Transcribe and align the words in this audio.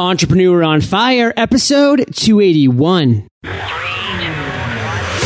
Entrepreneur 0.00 0.64
on 0.64 0.80
Fire, 0.80 1.30
episode 1.36 2.06
281. 2.16 3.28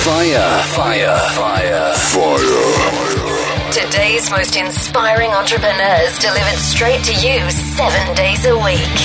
Fire, 0.03 0.63
fire, 0.75 1.17
fire, 1.31 1.95
fire. 1.95 3.71
Today's 3.71 4.29
most 4.33 4.57
inspiring 4.57 5.31
entrepreneurs 5.31 6.19
delivered 6.19 6.59
straight 6.59 7.05
to 7.05 7.13
you 7.13 7.49
seven 7.53 8.17
days 8.17 8.45
a 8.47 8.59
week. 8.59 8.99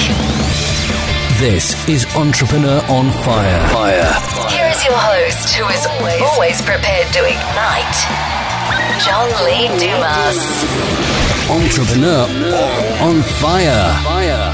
This 1.37 1.87
is 1.87 2.03
Entrepreneur 2.15 2.81
on 2.89 3.11
Fire. 3.21 3.69
Fire. 3.69 4.49
Here 4.49 4.65
is 4.73 4.83
your 4.83 4.97
host, 4.97 5.53
who 5.53 5.67
is 5.67 5.85
always, 5.85 6.21
always 6.33 6.61
prepared 6.63 7.13
to 7.13 7.19
ignite, 7.19 7.95
John 9.05 9.29
Lee 9.45 9.67
Dumas. 9.77 10.65
Entrepreneur 11.47 12.25
on 13.05 13.21
Fire. 13.21 13.93
Fire. 14.03 14.48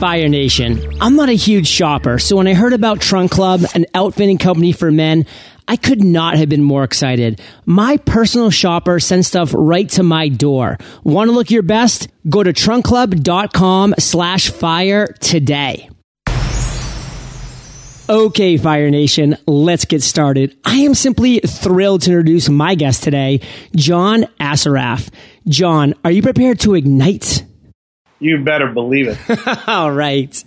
Fire 0.00 0.30
Nation. 0.30 0.80
I'm 0.98 1.14
not 1.14 1.28
a 1.28 1.34
huge 1.34 1.66
shopper, 1.66 2.18
so 2.18 2.36
when 2.36 2.46
I 2.46 2.54
heard 2.54 2.72
about 2.72 3.02
Trunk 3.02 3.30
Club, 3.30 3.60
an 3.74 3.84
outfitting 3.92 4.38
company 4.38 4.72
for 4.72 4.90
men, 4.90 5.26
I 5.68 5.76
could 5.76 6.02
not 6.02 6.38
have 6.38 6.48
been 6.48 6.62
more 6.62 6.84
excited. 6.84 7.38
My 7.66 7.98
personal 7.98 8.48
shopper 8.48 8.98
sends 8.98 9.26
stuff 9.26 9.50
right 9.54 9.86
to 9.90 10.02
my 10.02 10.30
door. 10.30 10.78
Want 11.04 11.28
to 11.28 11.32
look 11.32 11.50
your 11.50 11.62
best? 11.62 12.08
Go 12.30 12.42
to 12.42 12.54
trunkclub.com 12.54 13.96
slash 13.98 14.48
fire 14.48 15.06
today. 15.20 15.90
Okay, 18.08 18.56
Fire 18.56 18.90
Nation, 18.90 19.36
let's 19.46 19.84
get 19.84 20.02
started. 20.02 20.56
I 20.64 20.76
am 20.76 20.94
simply 20.94 21.40
thrilled 21.40 22.02
to 22.02 22.10
introduce 22.10 22.48
my 22.48 22.74
guest 22.74 23.02
today, 23.02 23.42
John 23.76 24.24
Assaraf. 24.40 25.10
John, 25.46 25.92
are 26.06 26.10
you 26.10 26.22
prepared 26.22 26.58
to 26.60 26.74
ignite? 26.74 27.44
You 28.20 28.38
better 28.44 28.68
believe 28.68 29.08
it. 29.08 29.18
All 29.68 29.90
right. 29.90 30.44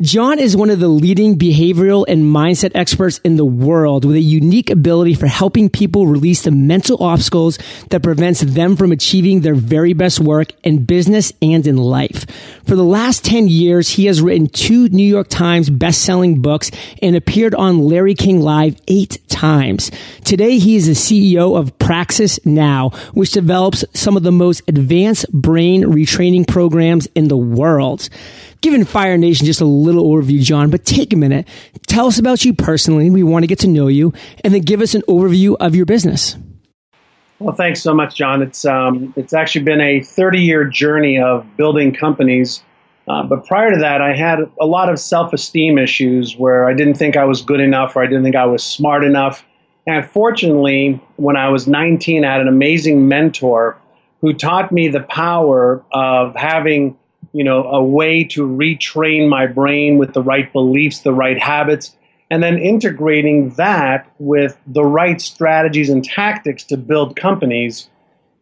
John 0.00 0.40
is 0.40 0.56
one 0.56 0.70
of 0.70 0.80
the 0.80 0.88
leading 0.88 1.38
behavioral 1.38 2.04
and 2.08 2.24
mindset 2.24 2.72
experts 2.74 3.20
in 3.22 3.36
the 3.36 3.44
world 3.44 4.04
with 4.04 4.16
a 4.16 4.20
unique 4.20 4.68
ability 4.68 5.14
for 5.14 5.28
helping 5.28 5.68
people 5.68 6.08
release 6.08 6.42
the 6.42 6.50
mental 6.50 7.00
obstacles 7.00 7.60
that 7.90 8.02
prevents 8.02 8.40
them 8.40 8.74
from 8.74 8.90
achieving 8.90 9.42
their 9.42 9.54
very 9.54 9.92
best 9.92 10.18
work 10.18 10.50
in 10.64 10.84
business 10.84 11.32
and 11.40 11.64
in 11.64 11.76
life. 11.76 12.26
For 12.66 12.74
the 12.74 12.82
last 12.82 13.24
10 13.24 13.46
years, 13.46 13.90
he 13.90 14.06
has 14.06 14.20
written 14.20 14.48
two 14.48 14.88
New 14.88 15.06
York 15.06 15.28
Times 15.28 15.70
best-selling 15.70 16.42
books 16.42 16.72
and 17.00 17.14
appeared 17.14 17.54
on 17.54 17.78
Larry 17.78 18.14
King 18.14 18.40
Live 18.40 18.80
eight 18.88 19.18
times. 19.28 19.92
Today, 20.24 20.58
he 20.58 20.74
is 20.74 20.86
the 20.86 20.92
CEO 20.94 21.56
of 21.56 21.78
Praxis 21.78 22.44
Now, 22.44 22.90
which 23.12 23.30
develops 23.30 23.84
some 23.94 24.16
of 24.16 24.24
the 24.24 24.32
most 24.32 24.62
advanced 24.66 25.30
brain 25.32 25.84
retraining 25.84 26.48
programs 26.48 27.06
in 27.14 27.28
the 27.28 27.36
world 27.36 28.08
given 28.64 28.84
Fire 28.84 29.18
Nation 29.18 29.44
just 29.44 29.60
a 29.60 29.66
little 29.66 30.10
overview, 30.10 30.40
John, 30.40 30.70
but 30.70 30.86
take 30.86 31.12
a 31.12 31.16
minute. 31.16 31.46
Tell 31.86 32.06
us 32.06 32.18
about 32.18 32.46
you 32.46 32.54
personally. 32.54 33.10
We 33.10 33.22
want 33.22 33.42
to 33.42 33.46
get 33.46 33.58
to 33.60 33.68
know 33.68 33.88
you, 33.88 34.14
and 34.42 34.54
then 34.54 34.62
give 34.62 34.80
us 34.80 34.94
an 34.94 35.02
overview 35.02 35.54
of 35.60 35.76
your 35.76 35.84
business. 35.84 36.36
Well, 37.38 37.54
thanks 37.54 37.82
so 37.82 37.94
much, 37.94 38.16
John. 38.16 38.40
It's 38.40 38.64
um, 38.64 39.12
it's 39.16 39.34
actually 39.34 39.64
been 39.64 39.82
a 39.82 40.00
30 40.00 40.40
year 40.40 40.64
journey 40.64 41.20
of 41.20 41.46
building 41.56 41.94
companies. 41.94 42.64
Uh, 43.06 43.22
but 43.22 43.44
prior 43.44 43.70
to 43.70 43.78
that, 43.80 44.00
I 44.00 44.16
had 44.16 44.38
a 44.58 44.64
lot 44.64 44.88
of 44.88 44.98
self 44.98 45.34
esteem 45.34 45.76
issues 45.76 46.34
where 46.36 46.66
I 46.66 46.72
didn't 46.72 46.94
think 46.94 47.18
I 47.18 47.24
was 47.24 47.42
good 47.42 47.60
enough 47.60 47.94
or 47.96 48.02
I 48.02 48.06
didn't 48.06 48.22
think 48.22 48.34
I 48.34 48.46
was 48.46 48.64
smart 48.64 49.04
enough. 49.04 49.44
And 49.86 50.08
fortunately, 50.08 51.02
when 51.16 51.36
I 51.36 51.50
was 51.50 51.68
19, 51.68 52.24
I 52.24 52.32
had 52.32 52.40
an 52.40 52.48
amazing 52.48 53.08
mentor 53.08 53.78
who 54.22 54.32
taught 54.32 54.72
me 54.72 54.88
the 54.88 55.02
power 55.02 55.84
of 55.92 56.34
having 56.34 56.96
you 57.34 57.42
know, 57.42 57.64
a 57.64 57.82
way 57.82 58.22
to 58.22 58.46
retrain 58.46 59.28
my 59.28 59.46
brain 59.46 59.98
with 59.98 60.14
the 60.14 60.22
right 60.22 60.50
beliefs, 60.52 61.00
the 61.00 61.12
right 61.12 61.38
habits, 61.38 61.94
and 62.30 62.42
then 62.42 62.58
integrating 62.58 63.50
that 63.50 64.08
with 64.20 64.56
the 64.68 64.84
right 64.84 65.20
strategies 65.20 65.90
and 65.90 66.04
tactics 66.04 66.62
to 66.64 66.76
build 66.76 67.16
companies. 67.16 67.90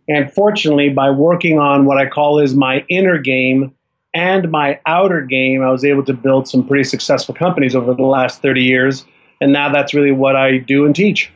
And 0.08 0.30
fortunately, 0.30 0.90
by 0.90 1.10
working 1.10 1.58
on 1.58 1.86
what 1.86 1.96
I 1.96 2.06
call 2.06 2.38
is 2.38 2.54
my 2.54 2.84
inner 2.90 3.16
game 3.16 3.74
and 4.12 4.50
my 4.50 4.78
outer 4.84 5.22
game, 5.22 5.62
I 5.62 5.70
was 5.70 5.86
able 5.86 6.04
to 6.04 6.12
build 6.12 6.46
some 6.46 6.68
pretty 6.68 6.84
successful 6.84 7.34
companies 7.34 7.74
over 7.74 7.94
the 7.94 8.02
last 8.02 8.42
30 8.42 8.62
years. 8.62 9.06
And 9.40 9.54
now 9.54 9.72
that's 9.72 9.94
really 9.94 10.12
what 10.12 10.36
I 10.36 10.58
do 10.58 10.84
and 10.84 10.94
teach. 10.94 11.32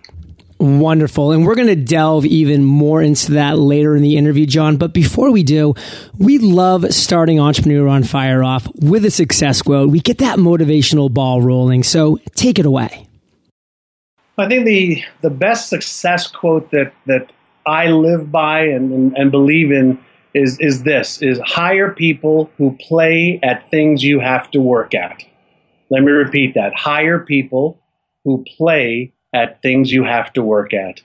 Wonderful. 0.58 1.32
And 1.32 1.46
we're 1.46 1.54
going 1.54 1.68
to 1.68 1.76
delve 1.76 2.24
even 2.24 2.64
more 2.64 3.02
into 3.02 3.32
that 3.32 3.58
later 3.58 3.94
in 3.94 4.02
the 4.02 4.16
interview, 4.16 4.46
John. 4.46 4.78
But 4.78 4.94
before 4.94 5.30
we 5.30 5.42
do, 5.42 5.74
we 6.18 6.38
love 6.38 6.92
starting 6.94 7.38
Entrepreneur 7.38 7.86
on 7.88 8.04
Fire 8.04 8.42
off 8.42 8.66
with 8.76 9.04
a 9.04 9.10
success 9.10 9.60
quote. 9.60 9.90
We 9.90 10.00
get 10.00 10.18
that 10.18 10.38
motivational 10.38 11.12
ball 11.12 11.42
rolling. 11.42 11.82
So 11.82 12.18
take 12.34 12.58
it 12.58 12.64
away. 12.64 13.06
I 14.38 14.48
think 14.48 14.64
the, 14.64 15.02
the 15.22 15.30
best 15.30 15.68
success 15.68 16.26
quote 16.26 16.70
that, 16.70 16.92
that 17.06 17.30
I 17.66 17.88
live 17.88 18.32
by 18.32 18.60
and, 18.60 18.92
and, 18.92 19.16
and 19.16 19.30
believe 19.30 19.70
in 19.70 19.98
is, 20.34 20.58
is 20.60 20.82
this 20.82 21.20
is 21.22 21.40
hire 21.44 21.90
people 21.90 22.50
who 22.58 22.76
play 22.80 23.40
at 23.42 23.70
things 23.70 24.04
you 24.04 24.20
have 24.20 24.50
to 24.50 24.60
work 24.60 24.94
at. 24.94 25.22
Let 25.90 26.02
me 26.02 26.12
repeat 26.12 26.54
that. 26.54 26.74
Hire 26.74 27.20
people 27.20 27.80
who 28.24 28.44
play 28.56 29.14
at 29.36 29.60
things 29.60 29.92
you 29.92 30.02
have 30.02 30.32
to 30.32 30.42
work 30.42 30.72
at. 30.72 31.02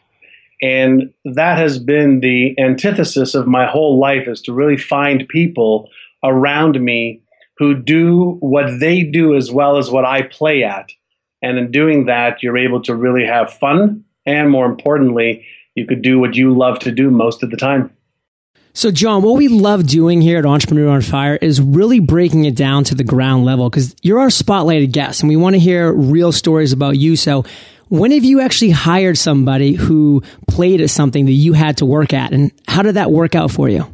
And 0.62 1.14
that 1.26 1.58
has 1.58 1.78
been 1.80 2.22
the 2.22 2.58
antithesis 2.58 3.36
of 3.36 3.46
my 3.48 3.66
whole 3.66 4.00
life 4.00 4.28
is 4.28 4.42
to 4.44 4.54
really 4.54 4.78
find 4.78 5.28
people 5.28 5.90
around 6.24 6.80
me 6.80 7.22
who 7.58 7.76
do 7.76 8.38
what 8.40 8.80
they 8.80 9.04
do 9.04 9.36
as 9.36 9.52
well 9.52 9.78
as 9.78 9.92
what 9.92 10.06
I 10.06 10.22
play 10.22 10.64
at. 10.64 10.92
And 11.42 11.58
in 11.58 11.72
doing 11.72 12.06
that, 12.06 12.42
you're 12.42 12.58
able 12.58 12.82
to 12.84 12.96
really 12.96 13.26
have 13.26 13.52
fun. 13.54 14.06
And 14.26 14.50
more 14.50 14.66
importantly, 14.66 15.46
you 15.76 15.86
could 15.86 16.02
do 16.02 16.20
what 16.20 16.36
you 16.36 16.56
love 16.56 16.80
to 16.80 16.92
do 16.92 17.10
most 17.10 17.44
of 17.44 17.50
the 17.50 17.58
time. 17.58 17.92
So, 18.74 18.90
John, 18.90 19.22
what 19.22 19.36
we 19.36 19.50
love 19.50 19.86
doing 19.86 20.22
here 20.22 20.40
at 20.40 20.46
Entrepreneur 20.46 20.90
on 20.90 21.02
Fire 21.02 21.36
is 21.36 21.60
really 21.60 22.00
breaking 22.00 22.46
it 22.46 22.56
down 22.56 22.86
to 22.86 22.96
the 22.96 23.04
ground 23.04 23.44
level 23.44 23.70
because 23.70 23.94
you're 24.02 24.20
our 24.20 24.28
spotlighted 24.28 24.94
guest 24.94 25.22
and 25.22 25.30
we 25.30 25.36
want 25.36 25.56
to 25.56 25.60
hear 25.60 25.92
real 25.92 26.32
stories 26.32 26.72
about 26.72 26.98
you. 26.98 27.18
So, 27.18 27.44
when 27.92 28.12
have 28.12 28.24
you 28.24 28.40
actually 28.40 28.70
hired 28.70 29.18
somebody 29.18 29.74
who 29.74 30.24
played 30.48 30.80
at 30.80 30.90
something 30.90 31.26
that 31.26 31.34
you 31.34 31.52
had 31.52 31.76
to 31.76 31.86
work 31.86 32.14
at, 32.14 32.32
and 32.32 32.50
how 32.66 32.82
did 32.82 32.96
that 32.96 33.12
work 33.12 33.36
out 33.36 33.52
for 33.52 33.68
you? 33.68 33.86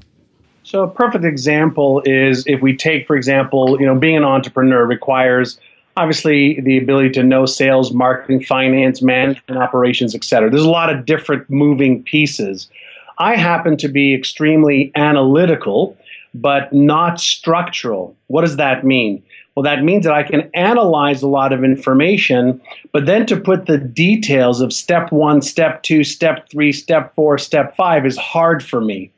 So 0.61 0.83
a 0.83 0.87
perfect 0.87 1.25
example 1.25 2.03
is 2.05 2.45
if 2.45 2.61
we 2.61 2.77
take, 2.77 3.07
for 3.07 3.15
example, 3.15 3.75
you 3.79 3.87
know, 3.87 3.95
being 3.95 4.15
an 4.15 4.23
entrepreneur 4.23 4.85
requires 4.85 5.59
obviously 5.95 6.61
the 6.61 6.77
ability 6.77 7.09
to 7.09 7.23
know 7.23 7.47
sales, 7.47 7.91
marketing, 7.91 8.43
finance, 8.43 9.01
management, 9.01 9.57
operations, 9.57 10.13
et 10.13 10.23
cetera. 10.23 10.51
There's 10.51 10.61
a 10.61 10.69
lot 10.69 10.93
of 10.93 11.07
different 11.07 11.49
moving 11.49 12.03
pieces. 12.03 12.69
I 13.17 13.35
happen 13.35 13.77
to 13.77 13.87
be 13.87 14.13
extremely 14.13 14.91
analytical, 14.93 15.97
but 16.35 16.71
not 16.71 17.19
structural. 17.19 18.15
What 18.27 18.41
does 18.41 18.57
that 18.57 18.83
mean? 18.83 19.23
Well, 19.57 19.63
that 19.63 19.83
means 19.83 20.05
that 20.05 20.13
I 20.13 20.21
can 20.21 20.51
analyze 20.53 21.23
a 21.23 21.27
lot 21.27 21.51
of 21.51 21.63
information, 21.63 22.61
but 22.93 23.07
then 23.07 23.25
to 23.25 23.35
put 23.35 23.65
the 23.65 23.79
details 23.79 24.61
of 24.61 24.71
step 24.71 25.11
one, 25.11 25.41
step 25.41 25.81
two, 25.81 26.03
step 26.03 26.47
three, 26.51 26.71
step 26.71 27.15
four, 27.15 27.39
step 27.39 27.75
five 27.75 28.05
is 28.05 28.19
hard 28.19 28.63
for 28.63 28.81
me. 28.81 29.11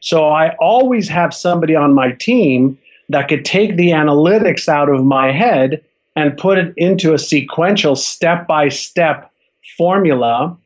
So 0.00 0.24
I 0.30 0.56
always 0.56 1.08
have 1.10 1.32
somebody 1.32 1.76
on 1.76 1.94
my 1.94 2.10
team 2.10 2.76
that 3.08 3.28
could 3.28 3.44
take 3.44 3.76
the 3.76 3.90
analytics 3.90 4.68
out 4.68 4.88
of 4.88 5.04
my 5.04 5.30
head 5.30 5.80
and 6.16 6.36
put 6.36 6.58
it 6.58 6.74
into 6.76 7.14
a 7.14 7.18
sequential 7.18 7.94
step 7.94 8.48
by 8.48 8.70
step 8.70 9.30
formula 9.76 10.56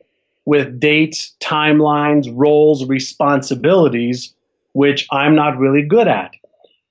with 0.46 0.80
dates, 0.80 1.34
timelines, 1.40 2.32
roles, 2.34 2.86
responsibilities, 2.86 4.32
which 4.72 5.06
I'm 5.12 5.34
not 5.34 5.58
really 5.58 5.82
good 5.82 6.08
at. 6.08 6.32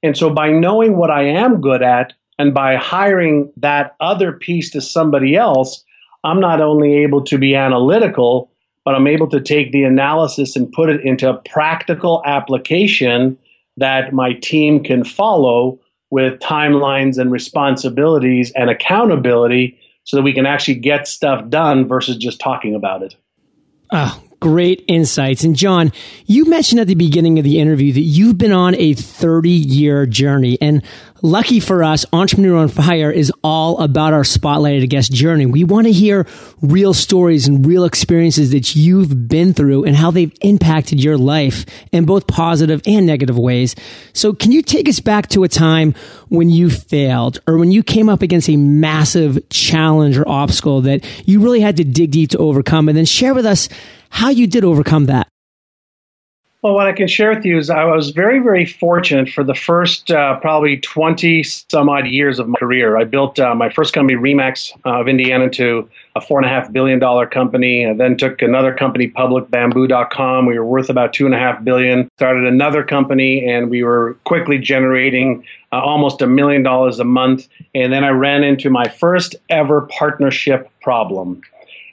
And 0.04 0.16
so 0.16 0.30
by 0.30 0.52
knowing 0.52 0.98
what 0.98 1.10
I 1.10 1.24
am 1.24 1.62
good 1.62 1.82
at, 1.82 2.14
and 2.40 2.54
by 2.54 2.76
hiring 2.76 3.52
that 3.58 3.96
other 4.00 4.32
piece 4.32 4.70
to 4.72 4.82
somebody 4.82 5.36
else, 5.36 5.84
I'm 6.24 6.40
not 6.40 6.62
only 6.62 6.96
able 6.98 7.24
to 7.26 7.38
be 7.38 7.56
analytical, 7.56 8.52
but 8.86 8.96
I'm 8.96 9.08
able 9.08 9.30
to 9.30 9.42
take 9.42 9.72
the 9.72 9.84
analysis 9.84 10.56
and 10.56 10.72
put 10.72 10.90
it 10.90 11.02
into 11.02 11.30
a 11.30 11.38
practical 11.50 12.22
application 12.26 13.38
that 13.78 14.14
my 14.14 14.34
team 14.34 14.84
can 14.84 15.04
follow 15.04 15.80
with 16.10 16.40
timelines 16.40 17.18
and 17.18 17.32
responsibilities 17.32 18.52
and 18.56 18.70
accountability 18.70 19.78
so 20.04 20.16
that 20.16 20.24
we 20.24 20.34
can 20.34 20.46
actually 20.46 20.76
get 20.76 21.08
stuff 21.08 21.50
done 21.50 21.88
versus 21.88 22.16
just 22.16 22.40
talking 22.40 22.76
about 22.76 23.04
it. 23.04 23.16
Oh, 23.92 24.22
great 24.40 24.84
insights. 24.88 25.44
And 25.44 25.56
John, 25.56 25.92
you 26.26 26.46
mentioned 26.46 26.80
at 26.80 26.88
the 26.88 26.96
beginning 26.96 27.40
of 27.40 27.44
the 27.44 27.60
interview 27.60 27.92
that 27.94 28.02
you've 28.02 28.38
been 28.38 28.52
on 28.52 28.76
a 28.76 28.94
30 28.94 29.50
year 29.50 30.06
journey. 30.06 30.58
And 30.62 30.82
Lucky 31.24 31.60
for 31.60 31.84
us, 31.84 32.06
Entrepreneur 32.14 32.58
on 32.58 32.68
Fire 32.68 33.10
is 33.10 33.32
all 33.44 33.80
about 33.80 34.14
our 34.14 34.22
spotlighted 34.22 34.88
guest 34.90 35.12
journey. 35.12 35.48
We 35.48 35.64
want 35.64 35.88
to 35.88 35.92
hear 35.92 36.28
real 36.62 36.94
stories 36.94 37.48
and 37.48 37.66
real 37.66 37.86
experiences 37.86 38.52
that 38.52 38.76
you've 38.76 39.28
been 39.28 39.54
through 39.54 39.86
and 39.86 39.96
how 39.96 40.12
they've 40.12 40.34
impacted 40.42 41.04
your 41.04 41.18
life 41.18 41.66
in 41.92 42.06
both 42.06 42.28
positive 42.28 42.84
and 42.86 43.08
negative 43.08 43.38
ways. 43.38 43.76
So 44.14 44.32
can 44.32 44.52
you 44.52 44.62
take 44.62 44.88
us 44.88 45.00
back 45.00 45.28
to 45.30 45.44
a 45.44 45.48
time 45.48 45.96
when 46.30 46.52
you 46.52 46.70
failed 46.70 47.40
or 47.48 47.58
when 47.58 47.72
you 47.72 47.82
came 47.82 48.10
up 48.10 48.22
against 48.22 48.48
a 48.48 48.58
massive 48.58 49.50
challenge 49.50 50.20
or 50.20 50.28
obstacle 50.30 50.82
that 50.82 51.04
you 51.28 51.40
really 51.40 51.62
had 51.62 51.78
to 51.78 51.84
dig 51.84 52.12
deep 52.12 52.30
to 52.32 52.38
overcome 52.38 52.90
and 52.90 52.98
then 52.98 53.06
share 53.06 53.34
with 53.34 53.46
us 53.46 53.70
how 54.12 54.30
you 54.30 54.46
did 54.46 54.64
overcome 54.64 55.08
that? 55.08 55.28
Well, 56.64 56.74
what 56.74 56.88
I 56.88 56.94
can 56.94 57.08
share 57.08 57.36
with 57.36 57.46
you 57.46 57.60
is 57.60 57.70
I 57.70 57.84
was 57.84 58.10
very, 58.10 58.40
very 58.40 58.66
fortunate 58.66 59.30
for 59.30 59.44
the 59.44 59.54
first 59.54 60.10
uh, 60.10 60.40
probably 60.40 60.78
20 60.78 61.44
some 61.44 61.88
odd 61.88 62.08
years 62.08 62.40
of 62.40 62.48
my 62.50 62.58
career. 62.58 62.98
I 62.98 63.04
built 63.04 63.40
uh, 63.40 63.54
my 63.54 63.70
first 63.70 63.94
company, 63.94 64.16
RE/MAX 64.16 64.74
uh, 64.84 65.02
of 65.02 65.08
Indiana, 65.08 65.52
to 65.52 65.88
a 66.16 66.20
$4.5 66.20 66.74
billion 66.74 67.00
company. 67.28 67.86
I 67.86 67.94
then 67.94 68.18
took 68.18 68.42
another 68.42 68.74
company 68.74 69.08
public, 69.08 69.52
bamboo.com. 69.52 70.48
We 70.48 70.58
were 70.58 70.66
worth 70.66 70.90
about 70.90 71.14
2.5 71.14 71.64
billion. 71.64 72.10
Started 72.18 72.48
another 72.48 72.84
company, 72.84 73.48
and 73.48 73.70
we 73.70 73.84
were 73.84 74.16
quickly 74.24 74.58
generating 74.58 75.46
uh, 75.72 75.80
almost 75.80 76.24
a 76.24 76.28
million 76.28 76.64
dollars 76.64 76.98
a 77.00 77.06
month. 77.06 77.48
And 77.76 77.94
then 77.94 78.04
I 78.04 78.10
ran 78.10 78.44
into 78.44 78.72
my 78.72 78.88
first 78.88 79.36
ever 79.52 79.82
partnership 79.82 80.72
problem. 80.82 81.40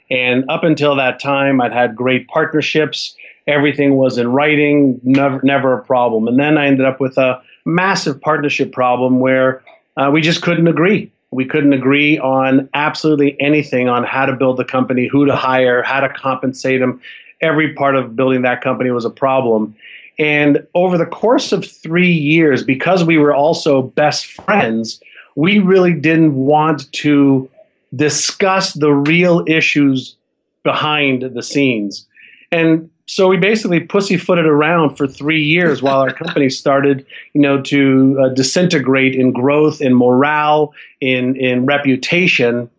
And 0.09 0.43
up 0.49 0.63
until 0.63 0.95
that 0.95 1.19
time, 1.19 1.61
I'd 1.61 1.71
had 1.71 1.95
great 1.95 2.27
partnerships 2.27 3.15
everything 3.47 3.95
was 3.95 4.17
in 4.17 4.31
writing, 4.31 4.99
never, 5.03 5.39
never 5.43 5.73
a 5.77 5.83
problem. 5.83 6.27
And 6.27 6.39
then 6.39 6.57
I 6.57 6.67
ended 6.67 6.85
up 6.85 6.99
with 6.99 7.17
a 7.17 7.41
massive 7.65 8.19
partnership 8.19 8.71
problem 8.71 9.19
where 9.19 9.63
uh, 9.97 10.09
we 10.11 10.21
just 10.21 10.41
couldn't 10.41 10.67
agree. 10.67 11.11
We 11.31 11.45
couldn't 11.45 11.73
agree 11.73 12.17
on 12.19 12.69
absolutely 12.73 13.39
anything 13.39 13.89
on 13.89 14.03
how 14.03 14.25
to 14.25 14.35
build 14.35 14.57
the 14.57 14.65
company, 14.65 15.07
who 15.07 15.25
to 15.25 15.35
hire, 15.35 15.83
how 15.83 15.99
to 15.99 16.09
compensate 16.09 16.79
them. 16.79 17.01
Every 17.41 17.73
part 17.73 17.95
of 17.95 18.15
building 18.15 18.41
that 18.43 18.61
company 18.61 18.91
was 18.91 19.05
a 19.05 19.09
problem. 19.09 19.75
And 20.17 20.65
over 20.73 20.97
the 20.97 21.05
course 21.05 21.51
of 21.51 21.65
three 21.65 22.11
years, 22.11 22.63
because 22.63 23.03
we 23.03 23.17
were 23.17 23.33
also 23.33 23.81
best 23.81 24.27
friends, 24.27 25.01
we 25.35 25.59
really 25.59 25.93
didn't 25.93 26.35
want 26.35 26.91
to 26.93 27.49
discuss 27.95 28.73
the 28.73 28.93
real 28.93 29.43
issues 29.47 30.15
behind 30.63 31.23
the 31.33 31.43
scenes. 31.43 32.07
And 32.51 32.89
so 33.07 33.27
we 33.27 33.37
basically 33.37 33.79
pussyfooted 33.79 34.45
around 34.45 34.95
for 34.95 35.07
three 35.07 35.43
years 35.43 35.81
while 35.81 35.99
our 35.99 36.11
company 36.11 36.49
started, 36.49 37.05
you 37.33 37.41
know, 37.41 37.61
to 37.61 38.17
uh, 38.19 38.29
disintegrate 38.29 39.15
in 39.15 39.31
growth, 39.31 39.81
in 39.81 39.93
morale, 39.93 40.73
in 41.01 41.35
in 41.35 41.65
reputation, 41.65 42.69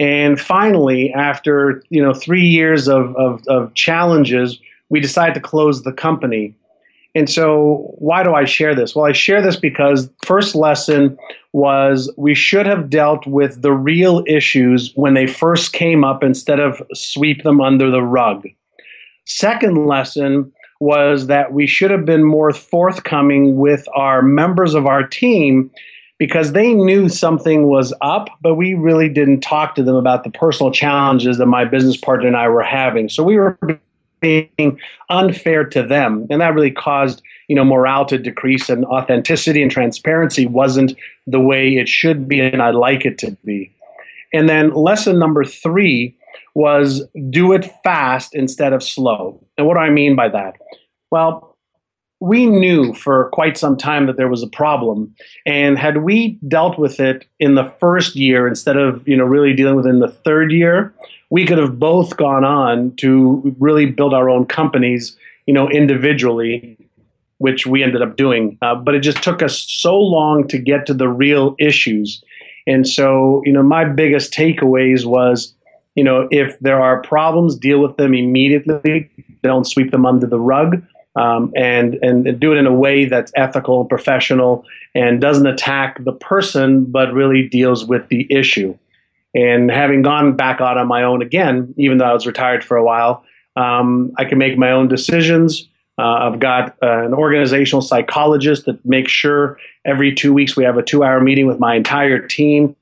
and 0.00 0.40
finally, 0.40 1.12
after 1.12 1.84
you 1.90 2.02
know 2.02 2.14
three 2.14 2.46
years 2.46 2.88
of, 2.88 3.14
of, 3.16 3.46
of 3.48 3.74
challenges, 3.74 4.58
we 4.88 4.98
decided 4.98 5.34
to 5.34 5.40
close 5.40 5.82
the 5.82 5.92
company. 5.92 6.54
And 7.14 7.28
so, 7.28 7.94
why 7.98 8.22
do 8.22 8.32
I 8.32 8.46
share 8.46 8.74
this? 8.74 8.94
Well, 8.94 9.04
I 9.04 9.12
share 9.12 9.42
this 9.42 9.56
because 9.56 10.08
first 10.24 10.54
lesson 10.54 11.18
was 11.52 12.10
we 12.16 12.34
should 12.34 12.64
have 12.64 12.88
dealt 12.88 13.26
with 13.26 13.60
the 13.60 13.72
real 13.72 14.24
issues 14.26 14.90
when 14.94 15.12
they 15.12 15.26
first 15.26 15.74
came 15.74 16.02
up 16.02 16.22
instead 16.22 16.60
of 16.60 16.82
sweep 16.94 17.42
them 17.42 17.60
under 17.60 17.90
the 17.90 18.02
rug. 18.02 18.46
Second 19.36 19.86
lesson 19.86 20.52
was 20.80 21.28
that 21.28 21.52
we 21.52 21.64
should 21.64 21.92
have 21.92 22.04
been 22.04 22.24
more 22.24 22.52
forthcoming 22.52 23.56
with 23.56 23.86
our 23.94 24.22
members 24.22 24.74
of 24.74 24.86
our 24.86 25.06
team 25.06 25.70
because 26.18 26.52
they 26.52 26.74
knew 26.74 27.08
something 27.08 27.68
was 27.68 27.94
up, 28.00 28.28
but 28.42 28.56
we 28.56 28.74
really 28.74 29.08
didn't 29.08 29.40
talk 29.40 29.76
to 29.76 29.84
them 29.84 29.94
about 29.94 30.24
the 30.24 30.30
personal 30.30 30.72
challenges 30.72 31.38
that 31.38 31.46
my 31.46 31.64
business 31.64 31.96
partner 31.96 32.26
and 32.26 32.36
I 32.36 32.48
were 32.48 32.62
having. 32.62 33.08
So 33.08 33.22
we 33.22 33.36
were 33.36 33.56
being 34.18 34.80
unfair 35.10 35.64
to 35.64 35.82
them, 35.84 36.26
and 36.28 36.40
that 36.40 36.52
really 36.52 36.72
caused 36.72 37.22
you 37.46 37.54
know 37.54 37.64
morale 37.64 38.06
to 38.06 38.18
decrease, 38.18 38.68
and 38.68 38.84
authenticity 38.86 39.62
and 39.62 39.70
transparency 39.70 40.46
wasn't 40.46 40.94
the 41.28 41.40
way 41.40 41.76
it 41.76 41.88
should 41.88 42.26
be, 42.26 42.40
and 42.40 42.60
I'd 42.60 42.74
like 42.74 43.06
it 43.06 43.16
to 43.18 43.30
be. 43.44 43.72
And 44.32 44.48
then 44.48 44.74
lesson 44.74 45.20
number 45.20 45.44
three 45.44 46.16
was 46.54 47.02
do 47.30 47.52
it 47.52 47.70
fast 47.82 48.34
instead 48.34 48.72
of 48.72 48.82
slow. 48.82 49.42
And 49.56 49.66
what 49.66 49.74
do 49.74 49.80
I 49.80 49.90
mean 49.90 50.16
by 50.16 50.28
that? 50.28 50.54
Well, 51.10 51.50
we 52.20 52.44
knew 52.46 52.92
for 52.92 53.30
quite 53.30 53.56
some 53.56 53.76
time 53.76 54.06
that 54.06 54.16
there 54.16 54.28
was 54.28 54.42
a 54.42 54.46
problem 54.46 55.14
and 55.46 55.78
had 55.78 55.98
we 55.98 56.38
dealt 56.46 56.78
with 56.78 57.00
it 57.00 57.26
in 57.40 57.54
the 57.54 57.72
first 57.80 58.14
year 58.14 58.46
instead 58.46 58.76
of 58.76 59.06
you 59.08 59.16
know 59.16 59.24
really 59.24 59.54
dealing 59.54 59.74
with 59.74 59.86
it 59.86 59.90
in 59.90 60.00
the 60.00 60.08
third 60.08 60.52
year 60.52 60.94
we 61.30 61.46
could 61.46 61.58
have 61.58 61.78
both 61.78 62.16
gone 62.16 62.44
on 62.44 62.94
to 62.96 63.54
really 63.58 63.86
build 63.86 64.12
our 64.12 64.28
own 64.28 64.44
companies 64.44 65.16
you 65.46 65.54
know 65.54 65.68
individually 65.70 66.76
which 67.38 67.66
we 67.66 67.82
ended 67.82 68.02
up 68.02 68.16
doing 68.16 68.56
uh, 68.60 68.74
but 68.74 68.94
it 68.94 69.00
just 69.00 69.22
took 69.22 69.42
us 69.42 69.64
so 69.66 69.98
long 69.98 70.46
to 70.46 70.58
get 70.58 70.84
to 70.86 70.92
the 70.92 71.08
real 71.08 71.56
issues 71.58 72.22
and 72.66 72.86
so 72.86 73.42
you 73.46 73.52
know 73.52 73.62
my 73.62 73.84
biggest 73.84 74.32
takeaways 74.32 75.06
was 75.06 75.54
you 76.00 76.04
know, 76.04 76.26
if 76.30 76.58
there 76.60 76.80
are 76.80 77.02
problems, 77.02 77.54
deal 77.54 77.78
with 77.78 77.98
them 77.98 78.14
immediately. 78.14 79.10
Don't 79.42 79.66
sweep 79.66 79.90
them 79.90 80.06
under 80.06 80.26
the 80.26 80.40
rug, 80.40 80.82
um, 81.14 81.52
and 81.54 81.98
and 82.00 82.40
do 82.40 82.52
it 82.54 82.56
in 82.56 82.66
a 82.66 82.72
way 82.72 83.04
that's 83.04 83.30
ethical 83.36 83.80
and 83.80 83.88
professional 83.90 84.64
and 84.94 85.20
doesn't 85.20 85.46
attack 85.46 86.02
the 86.02 86.12
person, 86.14 86.86
but 86.86 87.12
really 87.12 87.46
deals 87.46 87.84
with 87.84 88.08
the 88.08 88.26
issue. 88.30 88.74
And 89.34 89.70
having 89.70 90.00
gone 90.00 90.36
back 90.36 90.62
out 90.62 90.78
on 90.78 90.88
my 90.88 91.02
own 91.02 91.20
again, 91.20 91.74
even 91.76 91.98
though 91.98 92.06
I 92.06 92.14
was 92.14 92.26
retired 92.26 92.64
for 92.64 92.78
a 92.78 92.82
while, 92.82 93.22
um, 93.56 94.10
I 94.16 94.24
can 94.24 94.38
make 94.38 94.56
my 94.56 94.70
own 94.70 94.88
decisions. 94.88 95.68
Uh, 95.98 96.30
I've 96.30 96.40
got 96.40 96.78
uh, 96.82 97.04
an 97.04 97.12
organizational 97.12 97.82
psychologist 97.82 98.64
that 98.64 98.82
makes 98.86 99.12
sure 99.12 99.58
every 99.84 100.14
two 100.14 100.32
weeks 100.32 100.56
we 100.56 100.64
have 100.64 100.78
a 100.78 100.82
two 100.82 101.04
hour 101.04 101.20
meeting 101.20 101.46
with 101.46 101.58
my 101.58 101.74
entire 101.74 102.26
team 102.26 102.74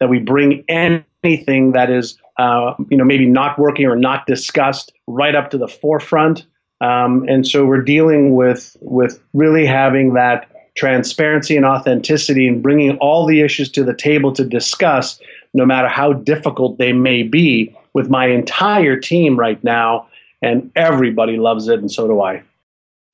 that 0.00 0.08
we 0.08 0.18
bring 0.18 0.64
anything 0.66 1.70
that 1.70 1.88
is 1.88 2.18
uh, 2.38 2.74
you 2.90 2.96
know, 2.96 3.04
maybe 3.04 3.26
not 3.26 3.58
working 3.58 3.86
or 3.86 3.96
not 3.96 4.26
discussed 4.26 4.92
right 5.06 5.34
up 5.34 5.50
to 5.50 5.58
the 5.58 5.68
forefront. 5.68 6.46
Um, 6.80 7.24
and 7.28 7.46
so 7.46 7.64
we're 7.64 7.82
dealing 7.82 8.34
with 8.34 8.76
with 8.80 9.22
really 9.32 9.66
having 9.66 10.14
that 10.14 10.50
transparency 10.76 11.56
and 11.56 11.64
authenticity 11.64 12.48
and 12.48 12.62
bringing 12.62 12.98
all 12.98 13.26
the 13.26 13.40
issues 13.40 13.70
to 13.70 13.84
the 13.84 13.94
table 13.94 14.32
to 14.32 14.44
discuss, 14.44 15.20
no 15.54 15.64
matter 15.64 15.88
how 15.88 16.12
difficult 16.12 16.78
they 16.78 16.92
may 16.92 17.22
be, 17.22 17.74
with 17.92 18.10
my 18.10 18.26
entire 18.26 18.98
team 18.98 19.38
right 19.38 19.62
now. 19.62 20.08
And 20.42 20.70
everybody 20.76 21.36
loves 21.38 21.68
it, 21.68 21.78
and 21.78 21.90
so 21.90 22.06
do 22.06 22.20
I. 22.20 22.42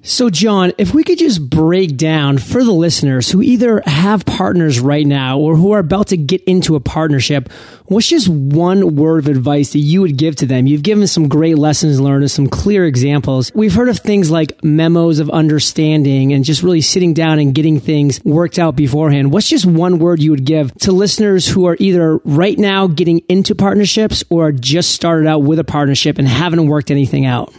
So, 0.03 0.31
John, 0.31 0.73
if 0.79 0.95
we 0.95 1.05
could 1.05 1.19
just 1.19 1.51
break 1.51 1.99
down 1.99 2.39
for 2.39 2.65
the 2.65 2.73
listeners 2.73 3.31
who 3.31 3.43
either 3.43 3.83
have 3.85 4.25
partners 4.25 4.81
right 4.81 5.07
now 5.07 5.39
or 5.39 5.57
who 5.57 5.73
are 5.73 5.79
about 5.79 6.07
to 6.09 6.17
get 6.17 6.43
into 6.45 6.75
a 6.75 6.81
partnership, 6.81 7.53
what's 7.85 8.09
just 8.09 8.27
one 8.27 8.97
word 8.97 9.19
of 9.19 9.29
advice 9.29 9.75
that 9.75 9.81
you 9.81 10.01
would 10.01 10.17
give 10.17 10.37
to 10.37 10.47
them? 10.47 10.67
You've 10.67 10.83
given 10.83 11.07
some 11.07 11.29
great 11.29 11.59
lessons 11.59 12.01
learned 12.01 12.23
and 12.23 12.31
some 12.31 12.47
clear 12.47 12.87
examples. 12.87 13.53
We've 13.55 13.75
heard 13.75 13.91
of 13.91 13.99
things 13.99 14.31
like 14.31 14.65
memos 14.65 15.19
of 15.19 15.29
understanding 15.29 16.33
and 16.33 16.47
just 16.47 16.63
really 16.63 16.81
sitting 16.81 17.13
down 17.13 17.39
and 17.39 17.55
getting 17.55 17.79
things 17.79 18.25
worked 18.25 18.59
out 18.59 18.77
beforehand. 18.77 19.35
What's 19.35 19.49
just 19.49 19.67
one 19.67 19.99
word 19.99 20.23
you 20.23 20.31
would 20.31 20.47
give 20.47 20.75
to 20.77 20.93
listeners 20.93 21.47
who 21.47 21.67
are 21.67 21.77
either 21.79 22.17
right 22.25 22.59
now 22.59 22.87
getting 22.87 23.19
into 23.29 23.55
partnerships 23.55 24.25
or 24.31 24.51
just 24.51 24.93
started 24.93 25.27
out 25.27 25.43
with 25.43 25.59
a 25.59 25.65
partnership 25.65 26.17
and 26.17 26.27
haven't 26.27 26.69
worked 26.69 26.91
anything 26.91 27.27
out? 27.27 27.53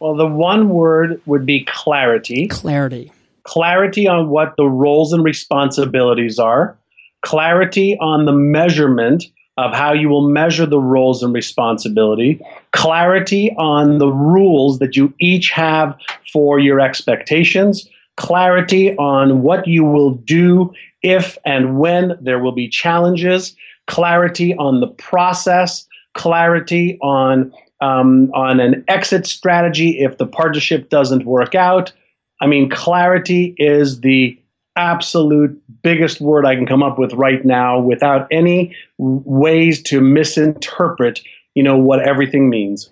Well, 0.00 0.14
the 0.14 0.26
one 0.26 0.68
word 0.68 1.20
would 1.26 1.46
be 1.46 1.64
clarity. 1.64 2.48
Clarity. 2.48 3.12
Clarity 3.44 4.06
on 4.06 4.28
what 4.28 4.54
the 4.56 4.66
roles 4.66 5.12
and 5.12 5.24
responsibilities 5.24 6.38
are. 6.38 6.76
Clarity 7.22 7.96
on 8.00 8.24
the 8.24 8.32
measurement 8.32 9.24
of 9.56 9.72
how 9.72 9.92
you 9.92 10.08
will 10.08 10.28
measure 10.28 10.66
the 10.66 10.80
roles 10.80 11.22
and 11.22 11.32
responsibility. 11.32 12.40
Clarity 12.72 13.52
on 13.56 13.98
the 13.98 14.12
rules 14.12 14.78
that 14.80 14.96
you 14.96 15.14
each 15.18 15.50
have 15.50 15.96
for 16.32 16.58
your 16.58 16.78
expectations. 16.78 17.88
Clarity 18.16 18.94
on 18.96 19.42
what 19.42 19.66
you 19.66 19.84
will 19.84 20.10
do 20.10 20.72
if 21.02 21.38
and 21.44 21.78
when 21.78 22.18
there 22.20 22.38
will 22.38 22.52
be 22.52 22.68
challenges. 22.68 23.56
Clarity 23.86 24.54
on 24.56 24.80
the 24.80 24.88
process. 24.88 25.86
Clarity 26.14 26.98
on 27.00 27.52
um, 27.80 28.30
on 28.34 28.60
an 28.60 28.84
exit 28.88 29.26
strategy 29.26 30.00
if 30.00 30.18
the 30.18 30.26
partnership 30.26 30.88
doesn't 30.88 31.24
work 31.24 31.54
out. 31.54 31.92
I 32.40 32.46
mean, 32.46 32.68
clarity 32.70 33.54
is 33.58 34.00
the 34.00 34.38
absolute 34.76 35.60
biggest 35.82 36.20
word 36.20 36.44
I 36.44 36.54
can 36.54 36.66
come 36.66 36.82
up 36.82 36.98
with 36.98 37.12
right 37.14 37.44
now 37.44 37.80
without 37.80 38.28
any 38.30 38.76
ways 38.98 39.82
to 39.84 40.00
misinterpret, 40.00 41.20
you 41.54 41.62
know, 41.62 41.76
what 41.76 42.06
everything 42.06 42.50
means. 42.50 42.90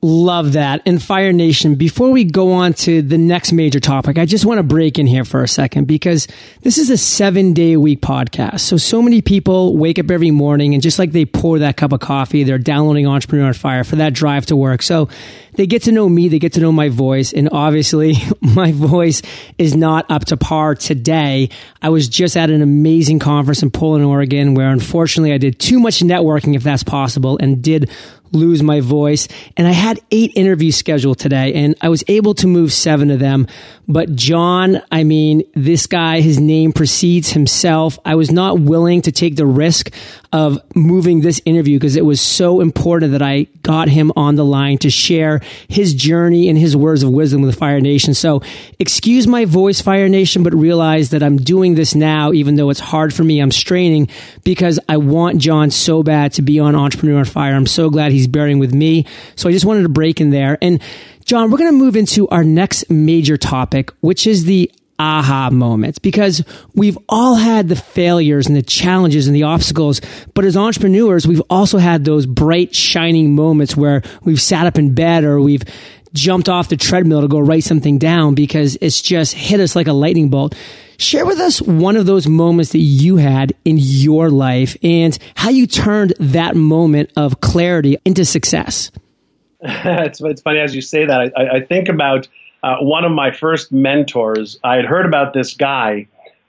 Love 0.00 0.52
that. 0.52 0.80
And 0.86 1.02
Fire 1.02 1.32
Nation, 1.32 1.74
before 1.74 2.12
we 2.12 2.22
go 2.22 2.52
on 2.52 2.72
to 2.74 3.02
the 3.02 3.18
next 3.18 3.50
major 3.52 3.80
topic, 3.80 4.16
I 4.16 4.26
just 4.26 4.46
want 4.46 4.58
to 4.58 4.62
break 4.62 4.96
in 4.96 5.08
here 5.08 5.24
for 5.24 5.42
a 5.42 5.48
second 5.48 5.86
because 5.86 6.28
this 6.62 6.78
is 6.78 6.88
a 6.88 6.96
seven 6.96 7.52
day 7.52 7.72
a 7.72 7.80
week 7.80 8.00
podcast. 8.00 8.60
So, 8.60 8.76
so 8.76 9.02
many 9.02 9.22
people 9.22 9.76
wake 9.76 9.98
up 9.98 10.08
every 10.08 10.30
morning 10.30 10.72
and 10.72 10.80
just 10.80 11.00
like 11.00 11.10
they 11.10 11.24
pour 11.24 11.58
that 11.58 11.76
cup 11.76 11.92
of 11.92 11.98
coffee, 11.98 12.44
they're 12.44 12.58
downloading 12.58 13.08
Entrepreneur 13.08 13.48
on 13.48 13.54
Fire 13.54 13.82
for 13.82 13.96
that 13.96 14.12
drive 14.12 14.46
to 14.46 14.56
work. 14.56 14.82
So 14.82 15.08
they 15.58 15.66
get 15.66 15.82
to 15.82 15.92
know 15.92 16.08
me, 16.08 16.28
they 16.28 16.38
get 16.38 16.52
to 16.52 16.60
know 16.60 16.70
my 16.70 16.88
voice. 16.88 17.32
And 17.32 17.48
obviously 17.50 18.14
my 18.40 18.70
voice 18.70 19.22
is 19.58 19.74
not 19.74 20.08
up 20.08 20.26
to 20.26 20.36
par 20.36 20.76
today. 20.76 21.50
I 21.82 21.88
was 21.88 22.08
just 22.08 22.36
at 22.36 22.48
an 22.48 22.62
amazing 22.62 23.18
conference 23.18 23.64
in 23.64 23.72
Portland, 23.72 24.04
Oregon, 24.04 24.54
where 24.54 24.70
unfortunately 24.70 25.32
I 25.32 25.38
did 25.38 25.58
too 25.58 25.80
much 25.80 25.98
networking, 25.98 26.54
if 26.54 26.62
that's 26.62 26.84
possible, 26.84 27.38
and 27.38 27.60
did 27.60 27.90
lose 28.30 28.62
my 28.62 28.80
voice. 28.80 29.26
And 29.56 29.66
I 29.66 29.72
had 29.72 30.00
eight 30.12 30.32
interviews 30.36 30.76
scheduled 30.76 31.18
today 31.18 31.54
and 31.54 31.74
I 31.80 31.88
was 31.88 32.04
able 32.08 32.34
to 32.34 32.46
move 32.46 32.72
seven 32.72 33.10
of 33.10 33.18
them. 33.18 33.48
But 33.88 34.14
John, 34.14 34.80
I 34.92 35.02
mean, 35.02 35.42
this 35.54 35.86
guy, 35.86 36.20
his 36.20 36.38
name 36.38 36.72
precedes 36.72 37.30
himself. 37.30 37.98
I 38.04 38.14
was 38.14 38.30
not 38.30 38.60
willing 38.60 39.02
to 39.02 39.12
take 39.12 39.36
the 39.36 39.46
risk 39.46 39.92
of 40.32 40.58
moving 40.74 41.20
this 41.20 41.40
interview 41.44 41.78
because 41.78 41.96
it 41.96 42.04
was 42.04 42.20
so 42.20 42.60
important 42.60 43.12
that 43.12 43.22
I 43.22 43.44
got 43.62 43.88
him 43.88 44.12
on 44.14 44.34
the 44.36 44.44
line 44.44 44.78
to 44.78 44.90
share 44.90 45.40
his 45.68 45.94
journey 45.94 46.48
and 46.48 46.58
his 46.58 46.76
words 46.76 47.02
of 47.02 47.10
wisdom 47.10 47.42
with 47.42 47.58
Fire 47.58 47.80
Nation. 47.80 48.12
So 48.14 48.42
excuse 48.78 49.26
my 49.26 49.46
voice, 49.46 49.80
Fire 49.80 50.08
Nation, 50.08 50.42
but 50.42 50.54
realize 50.54 51.10
that 51.10 51.22
I'm 51.22 51.38
doing 51.38 51.74
this 51.74 51.94
now, 51.94 52.32
even 52.32 52.56
though 52.56 52.70
it's 52.70 52.80
hard 52.80 53.14
for 53.14 53.24
me. 53.24 53.40
I'm 53.40 53.50
straining 53.50 54.08
because 54.44 54.78
I 54.88 54.98
want 54.98 55.38
John 55.38 55.70
so 55.70 56.02
bad 56.02 56.32
to 56.34 56.42
be 56.42 56.60
on 56.60 56.74
Entrepreneur 56.74 57.18
on 57.18 57.24
Fire. 57.24 57.54
I'm 57.54 57.66
so 57.66 57.88
glad 57.88 58.12
he's 58.12 58.26
bearing 58.26 58.58
with 58.58 58.74
me. 58.74 59.06
So 59.34 59.48
I 59.48 59.52
just 59.52 59.64
wanted 59.64 59.82
to 59.82 59.88
break 59.88 60.20
in 60.20 60.30
there. 60.30 60.58
And 60.60 60.82
John, 61.24 61.50
we're 61.50 61.58
going 61.58 61.72
to 61.72 61.76
move 61.78 61.96
into 61.96 62.28
our 62.28 62.44
next 62.44 62.90
major 62.90 63.36
topic, 63.36 63.90
which 64.00 64.26
is 64.26 64.44
the 64.44 64.70
aha 64.98 65.50
moments 65.50 65.98
because 65.98 66.44
we've 66.74 66.98
all 67.08 67.36
had 67.36 67.68
the 67.68 67.76
failures 67.76 68.46
and 68.46 68.56
the 68.56 68.62
challenges 68.62 69.26
and 69.26 69.36
the 69.36 69.44
obstacles. 69.44 70.00
But 70.34 70.44
as 70.44 70.56
entrepreneurs, 70.56 71.26
we've 71.26 71.42
also 71.48 71.78
had 71.78 72.04
those 72.04 72.26
bright, 72.26 72.74
shining 72.74 73.34
moments 73.34 73.76
where 73.76 74.02
we've 74.22 74.40
sat 74.40 74.66
up 74.66 74.78
in 74.78 74.94
bed 74.94 75.24
or 75.24 75.40
we've 75.40 75.64
jumped 76.12 76.48
off 76.48 76.68
the 76.68 76.76
treadmill 76.76 77.20
to 77.20 77.28
go 77.28 77.38
write 77.38 77.64
something 77.64 77.98
down 77.98 78.34
because 78.34 78.76
it's 78.80 79.00
just 79.00 79.34
hit 79.34 79.60
us 79.60 79.76
like 79.76 79.86
a 79.86 79.92
lightning 79.92 80.30
bolt. 80.30 80.54
Share 80.98 81.24
with 81.24 81.38
us 81.38 81.62
one 81.62 81.96
of 81.96 82.06
those 82.06 82.26
moments 82.26 82.72
that 82.72 82.78
you 82.78 83.16
had 83.16 83.52
in 83.64 83.76
your 83.78 84.30
life 84.30 84.76
and 84.82 85.16
how 85.36 85.50
you 85.50 85.66
turned 85.66 86.14
that 86.18 86.56
moment 86.56 87.12
of 87.16 87.40
clarity 87.40 87.98
into 88.04 88.24
success. 88.24 88.90
it's, 89.60 90.20
it's 90.20 90.42
funny 90.42 90.60
as 90.60 90.74
you 90.74 90.82
say 90.82 91.04
that. 91.04 91.32
I, 91.36 91.58
I 91.58 91.60
think 91.60 91.88
about 91.88 92.26
uh, 92.62 92.76
one 92.78 93.04
of 93.04 93.12
my 93.12 93.30
first 93.30 93.72
mentors. 93.72 94.58
I 94.64 94.76
had 94.76 94.84
heard 94.84 95.06
about 95.06 95.32
this 95.32 95.54
guy 95.54 96.08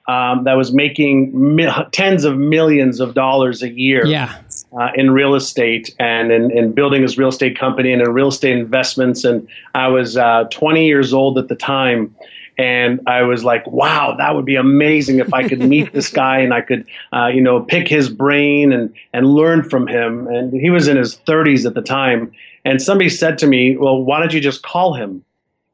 um, 0.09 0.45
that 0.45 0.57
was 0.57 0.73
making 0.73 1.59
tens 1.91 2.23
of 2.23 2.35
millions 2.35 2.99
of 2.99 3.13
dollars 3.13 3.61
a 3.61 3.69
year 3.69 4.05
yeah. 4.07 4.41
uh, 4.73 4.89
in 4.95 5.11
real 5.11 5.35
estate 5.35 5.95
and 5.99 6.31
in, 6.31 6.49
in, 6.49 6.71
building 6.71 7.03
his 7.03 7.15
real 7.15 7.27
estate 7.29 7.59
company 7.59 7.93
and 7.93 8.01
in 8.01 8.11
real 8.11 8.29
estate 8.29 8.57
investments. 8.57 9.23
And 9.23 9.47
I 9.75 9.87
was 9.89 10.17
uh, 10.17 10.45
20 10.45 10.87
years 10.87 11.13
old 11.13 11.37
at 11.37 11.47
the 11.47 11.55
time. 11.55 12.15
And 12.57 13.01
I 13.05 13.21
was 13.21 13.43
like, 13.43 13.67
wow, 13.67 14.15
that 14.17 14.35
would 14.35 14.45
be 14.45 14.55
amazing 14.55 15.19
if 15.19 15.31
I 15.31 15.47
could 15.47 15.59
meet 15.59 15.93
this 15.93 16.09
guy 16.11 16.39
and 16.39 16.55
I 16.55 16.61
could, 16.61 16.87
uh, 17.13 17.27
you 17.27 17.41
know, 17.41 17.61
pick 17.61 17.87
his 17.87 18.09
brain 18.09 18.73
and, 18.73 18.91
and 19.13 19.27
learn 19.27 19.61
from 19.61 19.85
him. 19.85 20.27
And 20.27 20.59
he 20.59 20.71
was 20.71 20.87
in 20.87 20.97
his 20.97 21.17
30s 21.19 21.67
at 21.67 21.75
the 21.75 21.83
time. 21.83 22.31
And 22.65 22.81
somebody 22.81 23.09
said 23.09 23.37
to 23.37 23.47
me, 23.47 23.77
well, 23.77 24.03
why 24.03 24.19
don't 24.19 24.33
you 24.33 24.41
just 24.41 24.63
call 24.63 24.95
him? 24.95 25.23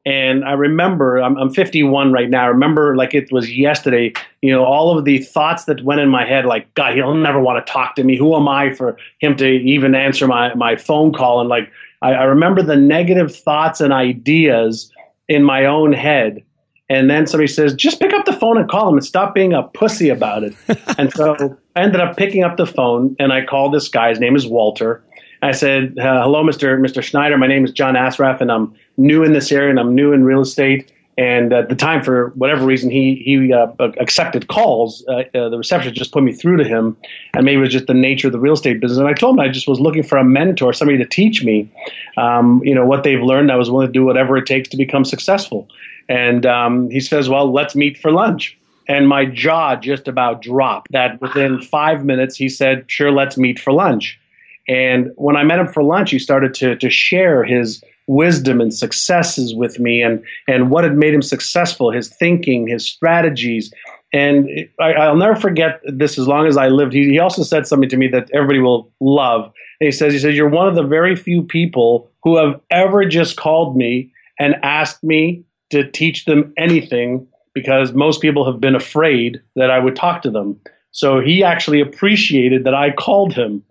And 0.06 0.44
I 0.44 0.52
remember, 0.52 1.18
I'm, 1.18 1.36
I'm 1.36 1.52
51 1.52 2.12
right 2.12 2.30
now. 2.30 2.44
I 2.44 2.46
remember 2.46 2.94
like 2.94 3.12
it 3.12 3.32
was 3.32 3.50
yesterday, 3.50 4.12
you 4.40 4.52
know, 4.52 4.64
all 4.64 4.96
of 4.96 5.04
the 5.04 5.18
thoughts 5.18 5.64
that 5.64 5.82
went 5.82 6.00
in 6.00 6.08
my 6.08 6.24
head, 6.24 6.46
like, 6.46 6.72
God, 6.74 6.94
he'll 6.94 7.12
never 7.12 7.40
want 7.40 7.66
to 7.66 7.70
talk 7.70 7.96
to 7.96 8.04
me. 8.04 8.16
Who 8.16 8.36
am 8.36 8.48
I 8.48 8.72
for 8.72 8.96
him 9.18 9.36
to 9.38 9.48
even 9.48 9.96
answer 9.96 10.28
my, 10.28 10.54
my 10.54 10.76
phone 10.76 11.12
call? 11.12 11.40
And 11.40 11.48
like, 11.48 11.72
I, 12.02 12.12
I 12.12 12.22
remember 12.22 12.62
the 12.62 12.76
negative 12.76 13.34
thoughts 13.34 13.80
and 13.80 13.92
ideas 13.92 14.92
in 15.28 15.42
my 15.42 15.64
own 15.64 15.92
head. 15.92 16.44
And 16.88 17.10
then 17.10 17.26
somebody 17.26 17.48
says, 17.48 17.74
just 17.74 17.98
pick 17.98 18.12
up 18.12 18.26
the 18.26 18.32
phone 18.32 18.58
and 18.58 18.68
call 18.68 18.88
him 18.88 18.94
and 18.94 19.04
stop 19.04 19.34
being 19.34 19.54
a 19.54 19.64
pussy 19.64 20.08
about 20.08 20.44
it. 20.44 20.54
and 20.98 21.12
so 21.12 21.58
I 21.74 21.82
ended 21.82 22.00
up 22.00 22.16
picking 22.16 22.44
up 22.44 22.58
the 22.58 22.66
phone 22.66 23.16
and 23.18 23.32
I 23.32 23.44
called 23.44 23.74
this 23.74 23.88
guy. 23.88 24.10
His 24.10 24.20
name 24.20 24.36
is 24.36 24.46
Walter. 24.46 25.02
I 25.42 25.50
said, 25.50 25.98
uh, 25.98 26.22
"Hello, 26.22 26.42
Mr. 26.44 26.78
Mr. 26.78 27.02
Schneider. 27.02 27.36
My 27.36 27.46
name 27.46 27.64
is 27.64 27.72
John 27.72 27.94
Assaraf 27.94 28.40
and 28.40 28.50
I'm 28.50 28.74
new 28.96 29.22
in 29.22 29.32
this 29.32 29.52
area, 29.52 29.70
and 29.70 29.78
I'm 29.78 29.94
new 29.94 30.12
in 30.12 30.24
real 30.24 30.40
estate." 30.40 30.92
And 31.18 31.50
at 31.54 31.70
the 31.70 31.74
time, 31.74 32.02
for 32.02 32.28
whatever 32.34 32.66
reason, 32.66 32.90
he 32.90 33.22
he 33.24 33.50
uh, 33.52 33.68
accepted 33.98 34.48
calls. 34.48 35.02
Uh, 35.08 35.22
uh, 35.34 35.48
the 35.48 35.56
receptionist 35.56 35.96
just 35.96 36.12
put 36.12 36.22
me 36.22 36.32
through 36.32 36.58
to 36.58 36.64
him, 36.64 36.94
and 37.32 37.46
maybe 37.46 37.56
it 37.56 37.62
was 37.62 37.72
just 37.72 37.86
the 37.86 37.94
nature 37.94 38.28
of 38.28 38.32
the 38.32 38.38
real 38.38 38.52
estate 38.52 38.80
business. 38.80 38.98
And 38.98 39.08
I 39.08 39.14
told 39.14 39.36
him 39.36 39.40
I 39.40 39.48
just 39.48 39.66
was 39.66 39.80
looking 39.80 40.02
for 40.02 40.18
a 40.18 40.24
mentor, 40.24 40.74
somebody 40.74 40.98
to 40.98 41.06
teach 41.06 41.42
me, 41.42 41.70
um, 42.18 42.60
you 42.64 42.74
know, 42.74 42.84
what 42.84 43.02
they've 43.02 43.22
learned. 43.22 43.50
I 43.50 43.56
was 43.56 43.70
willing 43.70 43.86
to 43.86 43.92
do 43.92 44.04
whatever 44.04 44.36
it 44.36 44.44
takes 44.44 44.68
to 44.70 44.76
become 44.76 45.06
successful. 45.06 45.68
And 46.06 46.44
um, 46.44 46.90
he 46.90 47.00
says, 47.00 47.30
"Well, 47.30 47.50
let's 47.50 47.74
meet 47.74 47.96
for 47.96 48.10
lunch." 48.10 48.56
And 48.86 49.08
my 49.08 49.24
jaw 49.24 49.74
just 49.74 50.08
about 50.08 50.42
dropped. 50.42 50.92
That 50.92 51.18
within 51.22 51.62
five 51.62 52.04
minutes, 52.04 52.36
he 52.36 52.50
said, 52.50 52.84
"Sure, 52.88 53.10
let's 53.10 53.38
meet 53.38 53.58
for 53.58 53.72
lunch." 53.72 54.20
And 54.68 55.12
when 55.16 55.36
I 55.36 55.44
met 55.44 55.60
him 55.60 55.68
for 55.68 55.82
lunch, 55.82 56.10
he 56.10 56.18
started 56.18 56.52
to, 56.54 56.76
to 56.76 56.90
share 56.90 57.44
his 57.44 57.82
wisdom 58.06 58.60
and 58.60 58.72
successes 58.72 59.54
with 59.54 59.78
me 59.78 60.02
and, 60.02 60.22
and 60.46 60.70
what 60.70 60.84
had 60.84 60.96
made 60.96 61.14
him 61.14 61.22
successful, 61.22 61.90
his 61.90 62.08
thinking, 62.08 62.66
his 62.66 62.86
strategies. 62.86 63.72
And 64.12 64.48
I, 64.80 65.08
will 65.08 65.16
never 65.16 65.36
forget 65.36 65.80
this 65.84 66.18
as 66.18 66.28
long 66.28 66.46
as 66.46 66.56
I 66.56 66.68
lived. 66.68 66.92
He, 66.92 67.10
he 67.10 67.18
also 67.18 67.42
said 67.42 67.66
something 67.66 67.88
to 67.88 67.96
me 67.96 68.08
that 68.08 68.30
everybody 68.32 68.60
will 68.60 68.92
love. 69.00 69.44
And 69.80 69.86
he 69.86 69.92
says, 69.92 70.12
he 70.12 70.18
says, 70.18 70.36
you're 70.36 70.48
one 70.48 70.68
of 70.68 70.74
the 70.74 70.82
very 70.82 71.16
few 71.16 71.42
people 71.42 72.10
who 72.22 72.36
have 72.36 72.60
ever 72.70 73.04
just 73.04 73.36
called 73.36 73.76
me 73.76 74.12
and 74.38 74.54
asked 74.62 75.02
me 75.02 75.44
to 75.70 75.90
teach 75.90 76.24
them 76.24 76.52
anything 76.56 77.26
because 77.54 77.92
most 77.92 78.20
people 78.20 78.44
have 78.50 78.60
been 78.60 78.74
afraid 78.74 79.40
that 79.56 79.70
I 79.70 79.78
would 79.78 79.96
talk 79.96 80.22
to 80.22 80.30
them. 80.30 80.60
So 80.92 81.20
he 81.20 81.42
actually 81.42 81.80
appreciated 81.80 82.64
that 82.64 82.74
I 82.74 82.90
called 82.90 83.34
him 83.34 83.64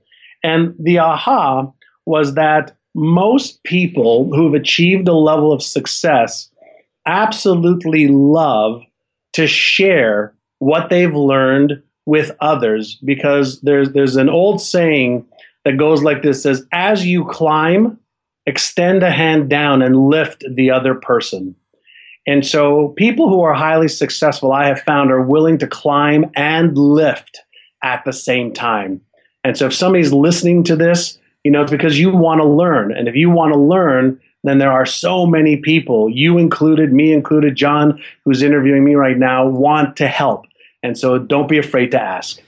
and 0.46 0.75
the 0.77 1.00
aha 1.00 1.72
was 2.06 2.36
that 2.36 2.77
most 2.96 3.62
people 3.64 4.34
who've 4.34 4.54
achieved 4.54 5.08
a 5.08 5.14
level 5.14 5.52
of 5.52 5.62
success 5.62 6.50
absolutely 7.06 8.08
love 8.08 8.82
to 9.34 9.46
share 9.46 10.34
what 10.60 10.90
they've 10.90 11.14
learned 11.14 11.84
with 12.06 12.32
others 12.40 12.96
because 13.04 13.60
there's 13.62 13.92
there's 13.92 14.16
an 14.16 14.30
old 14.30 14.62
saying 14.62 15.25
that 15.66 15.78
goes 15.78 16.04
like 16.04 16.24
this 16.24 16.42
says 16.42 16.66
as 16.72 17.06
you 17.06 17.25
climb 17.25 18.00
extend 18.46 19.04
a 19.04 19.12
hand 19.12 19.50
down 19.50 19.82
and 19.82 20.08
lift 20.08 20.44
the 20.50 20.72
other 20.72 20.96
person. 20.96 21.56
And 22.28 22.46
so 22.46 22.90
people 22.98 23.30
who 23.30 23.42
are 23.42 23.54
highly 23.54 23.88
successful 23.88 24.52
i 24.52 24.68
have 24.68 24.82
found 24.82 25.12
are 25.12 25.22
willing 25.22 25.58
to 25.60 25.68
climb 25.68 26.25
and 26.36 26.78
lift 26.78 27.42
at 27.84 28.04
the 28.06 28.14
same 28.14 28.54
time. 28.54 29.02
And 29.44 29.58
so 29.58 29.68
if 29.68 29.74
somebody's 29.74 30.12
listening 30.14 30.64
to 30.64 30.75
this, 30.75 31.20
you 31.46 31.52
know, 31.52 31.62
it's 31.62 31.72
because 31.72 32.00
you 32.00 32.10
want 32.10 32.42
to 32.42 32.48
learn. 32.48 32.92
And 32.92 33.08
if 33.08 33.16
you 33.16 33.30
want 33.30 33.54
to 33.54 33.60
learn, 33.60 34.20
then 34.44 34.58
there 34.58 34.72
are 34.72 34.86
so 34.86 35.28
many 35.28 35.58
people, 35.58 36.10
you 36.10 36.40
included, 36.40 36.92
me 36.92 37.14
included, 37.14 37.56
John, 37.56 38.02
who's 38.25 38.42
interviewing 38.42 38.84
me 38.84 38.96
right 38.96 39.16
now, 39.16 39.48
want 39.48 39.98
to 39.98 40.08
help. 40.08 40.48
And 40.82 40.98
so 40.98 41.20
don't 41.20 41.48
be 41.48 41.60
afraid 41.60 41.92
to 41.92 42.02
ask. 42.02 42.42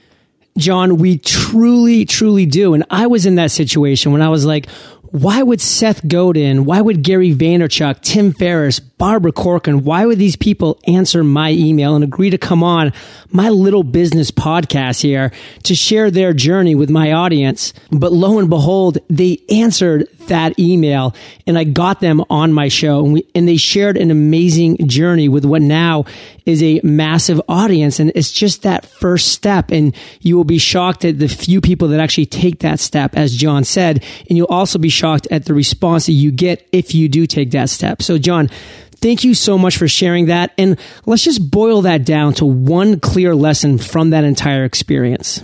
John, 0.58 0.98
we 0.98 1.20
truly, 1.20 2.06
truly 2.06 2.48
do. 2.48 2.74
And 2.74 2.86
I 2.90 3.06
was 3.06 3.28
in 3.28 3.36
that 3.36 3.52
situation 3.52 4.14
when 4.14 4.24
I 4.24 4.30
was 4.30 4.48
like, 4.48 4.68
why 5.12 5.44
would 5.44 5.62
Seth 5.62 6.08
Godin, 6.08 6.66
why 6.66 6.82
would 6.82 7.04
Gary 7.04 7.36
Vaynerchuk, 7.36 8.02
Tim 8.02 8.34
Ferriss, 8.34 8.80
Barbara 8.98 9.32
Corcoran, 9.32 9.84
why 9.84 10.06
would 10.06 10.18
these 10.18 10.36
people 10.36 10.80
answer 10.88 11.24
my 11.24 11.52
email 11.52 11.94
and 11.94 12.04
agree 12.04 12.32
to 12.32 12.38
come 12.38 12.64
on 12.64 12.94
my 13.30 13.50
little 13.50 13.84
business 13.84 14.32
podcast 14.32 15.02
here 15.02 15.32
to 15.64 15.76
share 15.76 16.10
their 16.10 16.34
journey 16.34 16.74
with 16.74 16.90
my 16.90 17.12
audience? 17.12 17.74
But 17.92 18.12
lo 18.12 18.40
and 18.40 18.50
behold, 18.50 18.98
they 19.08 19.40
answered 19.50 20.08
that 20.28 20.58
email 20.60 21.16
and 21.46 21.58
I 21.58 21.64
got 21.64 22.00
them 22.00 22.24
on 22.30 22.54
my 22.54 22.70
show 22.70 23.06
and, 23.06 23.14
we, 23.14 23.28
and 23.36 23.48
they 23.48 23.58
shared 23.58 23.98
an 23.98 24.10
amazing 24.10 24.88
journey 24.88 25.30
with 25.30 25.46
what 25.46 25.62
now 25.62 26.06
is 26.48 26.64
a 26.64 26.82
massive 26.84 27.42
audience. 27.48 28.00
And 28.00 28.12
it's 28.16 28.32
just 28.32 28.64
that 28.64 28.86
first 28.86 29.30
step. 29.30 29.70
And 29.72 29.96
you 30.22 30.38
will 30.38 30.44
be 30.44 30.58
shocked 30.58 31.06
at 31.06 31.20
the 31.20 31.28
few 31.28 31.62
people 31.62 31.90
that 31.90 32.00
actually 32.00 32.26
take 32.26 32.60
that 32.60 32.80
step, 32.80 33.16
as 33.16 33.36
John 33.36 33.64
said. 33.64 34.04
And 34.28 34.38
you'll 34.38 34.48
also 34.48 34.80
be 34.80 34.90
shocked 34.90 35.28
at 35.30 35.46
the 35.46 35.54
response 35.54 36.08
that 36.08 36.14
you 36.14 36.32
get 36.32 36.68
if 36.72 36.96
you 36.96 37.10
do 37.10 37.28
take 37.28 37.52
that 37.52 37.70
step. 37.70 38.02
So, 38.02 38.18
John, 38.18 38.50
Thank 39.00 39.24
you 39.24 39.34
so 39.34 39.58
much 39.58 39.78
for 39.78 39.88
sharing 39.88 40.28
that. 40.28 40.54
And 40.58 40.80
let's 41.06 41.24
just 41.24 41.52
boil 41.52 41.84
that 41.84 42.06
down 42.06 42.34
to 42.36 42.46
one 42.46 43.00
clear 43.00 43.36
lesson 43.36 43.78
from 43.78 44.10
that 44.12 44.24
entire 44.24 44.64
experience. 44.66 45.44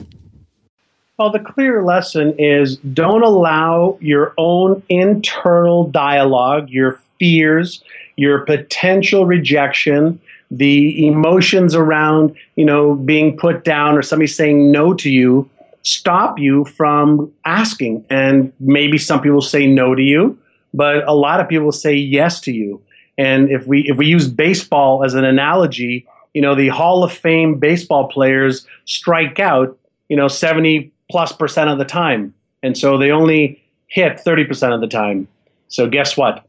Well, 1.18 1.32
the 1.32 1.40
clear 1.40 1.84
lesson 1.84 2.36
is 2.40 2.78
don't 2.78 3.24
allow 3.24 3.98
your 4.02 4.34
own 4.38 4.82
internal 4.90 5.88
dialogue, 5.88 6.70
your 6.70 7.00
fears, 7.20 7.84
your 8.16 8.40
potential 8.40 9.26
rejection, 9.26 10.20
the 10.50 11.08
emotions 11.08 11.76
around, 11.76 12.36
you 12.56 12.66
know, 12.66 12.96
being 12.96 13.38
put 13.38 13.64
down 13.64 13.96
or 13.96 14.02
somebody 14.02 14.28
saying 14.28 14.72
no 14.72 14.94
to 14.96 15.10
you 15.10 15.50
stop 15.84 16.40
you 16.40 16.66
from 16.66 17.32
asking. 17.46 18.06
And 18.10 18.52
maybe 18.60 18.98
some 18.98 19.22
people 19.22 19.42
say 19.42 19.68
no 19.68 19.94
to 19.94 20.02
you, 20.02 20.38
but 20.74 21.08
a 21.08 21.14
lot 21.14 21.40
of 21.40 21.48
people 21.48 21.72
say 21.72 21.94
yes 21.96 22.42
to 22.42 22.52
you. 22.52 22.82
And 23.18 23.50
if 23.52 23.68
we 23.68 23.82
if 23.88 23.98
we 23.98 24.08
use 24.08 24.28
baseball 24.28 25.04
as 25.04 25.14
an 25.14 25.24
analogy, 25.24 26.08
you 26.34 26.42
know, 26.42 26.56
the 26.56 26.70
Hall 26.70 27.04
of 27.04 27.12
Fame 27.12 27.60
baseball 27.60 28.08
players 28.08 28.66
strike 28.86 29.40
out, 29.40 29.78
you 30.10 30.18
know, 30.18 30.28
70 30.28 30.92
plus 31.10 31.32
percent 31.32 31.70
of 31.70 31.78
the 31.78 31.86
time. 31.86 32.34
And 32.64 32.78
so 32.78 32.98
they 32.98 33.12
only 33.12 33.62
hit 33.88 34.18
30% 34.26 34.74
of 34.74 34.82
the 34.82 34.88
time. 34.88 35.28
So 35.68 35.88
guess 35.88 36.18
what? 36.18 36.46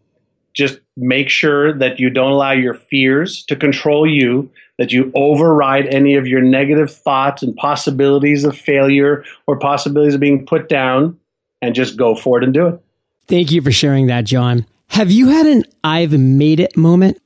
Just 0.55 0.79
make 0.97 1.29
sure 1.29 1.73
that 1.73 1.99
you 1.99 2.09
don't 2.09 2.31
allow 2.31 2.53
your 2.53 2.75
fears 2.75 3.43
to 3.45 3.57
control 3.57 4.09
you, 4.09 4.49
that 4.79 4.93
you 4.93 5.11
override 5.15 5.87
any 5.89 6.15
of 6.15 6.27
your 6.27 6.41
negative 6.41 6.95
thoughts 6.95 7.43
and 7.43 7.55
possibilities 7.57 8.45
of 8.45 8.57
failure 8.57 9.25
or 9.47 9.59
possibilities 9.59 10.15
of 10.15 10.21
being 10.21 10.47
put 10.47 10.69
down, 10.69 11.19
and 11.61 11.75
just 11.75 11.97
go 11.97 12.15
for 12.15 12.39
it 12.39 12.45
and 12.45 12.55
do 12.55 12.69
it. 12.69 12.81
Thank 13.27 13.51
you 13.51 13.61
for 13.63 13.73
sharing 13.73 14.07
that, 14.07 14.25
John. 14.25 14.67
Have 14.89 15.11
you 15.11 15.29
had 15.29 15.47
an 15.47 15.65
I've 15.83 16.19
made 16.19 16.61
it 16.61 16.77
moment? 16.77 17.21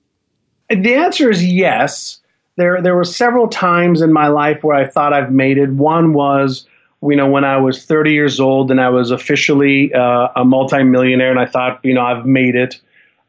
The 0.70 0.94
answer 0.94 1.30
is 1.30 1.44
yes. 1.44 2.20
There, 2.56 2.82
there 2.82 2.96
were 2.96 3.04
several 3.04 3.48
times 3.48 4.02
in 4.02 4.12
my 4.12 4.28
life 4.28 4.64
where 4.64 4.76
I 4.76 4.86
thought 4.86 5.12
I've 5.12 5.30
made 5.30 5.58
it. 5.58 5.70
One 5.70 6.12
was, 6.12 6.66
you 7.02 7.14
know, 7.14 7.28
when 7.28 7.44
I 7.44 7.56
was 7.56 7.84
30 7.84 8.12
years 8.12 8.40
old 8.40 8.70
and 8.70 8.80
I 8.80 8.88
was 8.88 9.10
officially 9.10 9.94
uh, 9.94 10.28
a 10.34 10.44
multimillionaire, 10.44 11.30
and 11.30 11.38
I 11.38 11.46
thought, 11.46 11.80
you 11.84 11.94
know, 11.94 12.04
I've 12.04 12.26
made 12.26 12.56
it. 12.56 12.80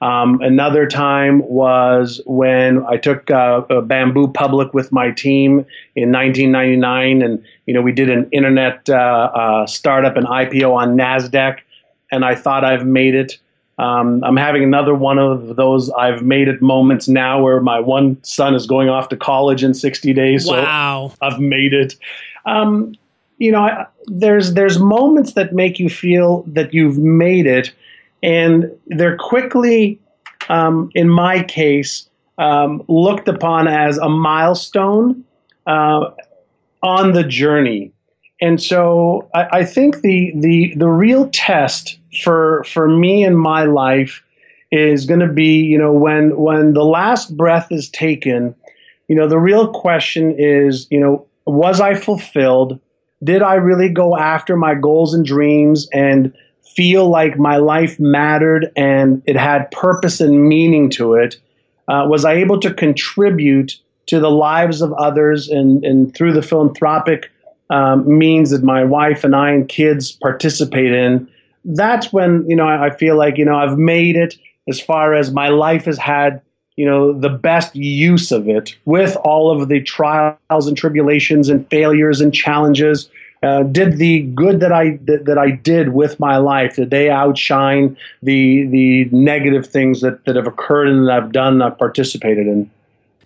Um, 0.01 0.39
another 0.41 0.87
time 0.87 1.39
was 1.39 2.21
when 2.25 2.85
I 2.85 2.95
took 2.95 3.29
uh, 3.29 3.61
Bamboo 3.81 4.29
public 4.29 4.73
with 4.73 4.91
my 4.91 5.11
team 5.11 5.65
in 5.95 6.11
1999, 6.11 7.21
and 7.21 7.43
you 7.65 7.73
know 7.73 7.81
we 7.81 7.91
did 7.91 8.09
an 8.09 8.29
internet 8.31 8.89
uh, 8.89 8.93
uh, 8.93 9.67
startup 9.67 10.15
and 10.15 10.25
IPO 10.25 10.73
on 10.73 10.95
Nasdaq, 10.95 11.59
and 12.11 12.23
I 12.23 12.35
thought 12.35 12.63
I've 12.63 12.85
made 12.85 13.13
it. 13.13 13.37
Um, 13.79 14.21
I'm 14.25 14.35
having 14.35 14.61
another 14.61 14.93
one 14.93 15.17
of 15.17 15.55
those 15.55 15.89
I've 15.91 16.21
made 16.21 16.49
it 16.49 16.61
moments 16.61 17.07
now 17.07 17.41
where 17.41 17.61
my 17.61 17.79
one 17.79 18.21
son 18.23 18.53
is 18.53 18.67
going 18.67 18.89
off 18.89 19.07
to 19.09 19.17
college 19.17 19.63
in 19.63 19.73
60 19.73 20.13
days. 20.13 20.45
Wow. 20.45 21.11
So 21.13 21.17
I've 21.21 21.39
made 21.39 21.73
it. 21.73 21.95
Um, 22.45 22.93
you 23.37 23.53
know, 23.53 23.61
I, 23.61 23.87
there's 24.07 24.53
there's 24.53 24.79
moments 24.79 25.33
that 25.33 25.53
make 25.53 25.79
you 25.79 25.89
feel 25.89 26.43
that 26.47 26.73
you've 26.73 26.97
made 26.97 27.47
it 27.47 27.71
and 28.21 28.69
they're 28.87 29.17
quickly, 29.17 29.99
um, 30.49 30.91
in 30.93 31.09
my 31.09 31.43
case, 31.43 32.09
um, 32.37 32.83
looked 32.87 33.27
upon 33.27 33.67
as 33.67 33.97
a 33.97 34.09
milestone 34.09 35.23
uh, 35.67 36.11
on 36.83 37.13
the 37.13 37.23
journey. 37.23 37.91
And 38.41 38.61
so 38.61 39.29
I, 39.33 39.47
I, 39.51 39.65
think 39.65 40.01
the, 40.01 40.31
the 40.35 40.73
the 40.75 40.87
real 40.87 41.29
test 41.29 41.98
for 42.23 42.63
for 42.65 42.87
me 42.87 43.23
in 43.23 43.35
my 43.35 43.63
life 43.63 44.23
is 44.71 45.05
going 45.05 45.19
to 45.19 45.27
be, 45.27 45.59
you 45.59 45.77
know, 45.77 45.93
when 45.93 46.37
when 46.37 46.73
the 46.73 46.83
last 46.83 47.35
breath 47.35 47.71
is 47.71 47.89
taken, 47.89 48.55
you 49.07 49.15
know, 49.15 49.27
the 49.27 49.39
real 49.39 49.71
question 49.71 50.35
is, 50.37 50.87
you 50.89 50.99
know, 50.99 51.25
was 51.45 51.81
I 51.81 51.95
fulfilled? 51.95 52.79
Did 53.23 53.41
I 53.41 53.55
really 53.55 53.89
go 53.89 54.17
after 54.17 54.55
my 54.55 54.75
goals 54.75 55.13
and 55.13 55.25
dreams 55.25 55.87
and 55.93 56.33
feel 56.75 57.09
like 57.09 57.37
my 57.37 57.57
life 57.57 57.99
mattered 57.99 58.71
and 58.75 59.21
it 59.25 59.35
had 59.35 59.69
purpose 59.71 60.21
and 60.21 60.47
meaning 60.47 60.89
to 60.91 61.15
it? 61.15 61.37
Uh, 61.87 62.05
was 62.07 62.23
I 62.23 62.33
able 62.33 62.59
to 62.59 62.73
contribute 62.73 63.75
to 64.05 64.19
the 64.19 64.29
lives 64.29 64.81
of 64.81 64.93
others 64.93 65.49
and, 65.49 65.83
and 65.83 66.15
through 66.15 66.33
the 66.33 66.41
philanthropic 66.41 67.31
um, 67.71 68.17
means 68.17 68.51
that 68.51 68.63
my 68.63 68.83
wife 68.83 69.23
and 69.23 69.35
I 69.35 69.51
and 69.51 69.67
kids 69.67 70.11
participate 70.11 70.93
in? 70.93 71.27
That's 71.65 72.11
when 72.13 72.45
you 72.47 72.55
know 72.55 72.67
I, 72.67 72.87
I 72.87 72.89
feel 72.89 73.17
like 73.17 73.37
you 73.37 73.45
know 73.45 73.55
I've 73.55 73.77
made 73.77 74.15
it 74.15 74.35
as 74.67 74.79
far 74.79 75.13
as 75.13 75.31
my 75.31 75.49
life 75.49 75.85
has 75.85 75.97
had 75.97 76.41
you 76.75 76.85
know 76.85 77.11
the 77.11 77.29
best 77.29 77.75
use 77.75 78.31
of 78.31 78.47
it 78.47 78.75
with 78.85 79.15
all 79.17 79.51
of 79.51 79.67
the 79.67 79.81
trials 79.81 80.67
and 80.67 80.77
tribulations 80.77 81.49
and 81.49 81.67
failures 81.69 82.21
and 82.21 82.33
challenges. 82.33 83.09
Uh, 83.41 83.63
did 83.63 83.97
the 83.97 84.21
good 84.35 84.59
that 84.59 84.73
I 84.73 84.97
that, 85.03 85.23
that, 85.25 85.37
I 85.37 85.51
did 85.51 85.89
with 85.89 86.19
my 86.19 86.35
life 86.35 86.75
did 86.75 86.89
they 86.89 87.09
outshine 87.09 87.95
the 88.21 88.67
the 88.67 89.05
negative 89.13 89.65
things 89.65 90.01
that, 90.01 90.25
that 90.25 90.35
have 90.35 90.45
occurred 90.45 90.89
and 90.89 91.07
that 91.07 91.11
I've 91.11 91.31
done 91.31 91.61
I've 91.61 91.77
participated 91.77 92.47
in 92.47 92.69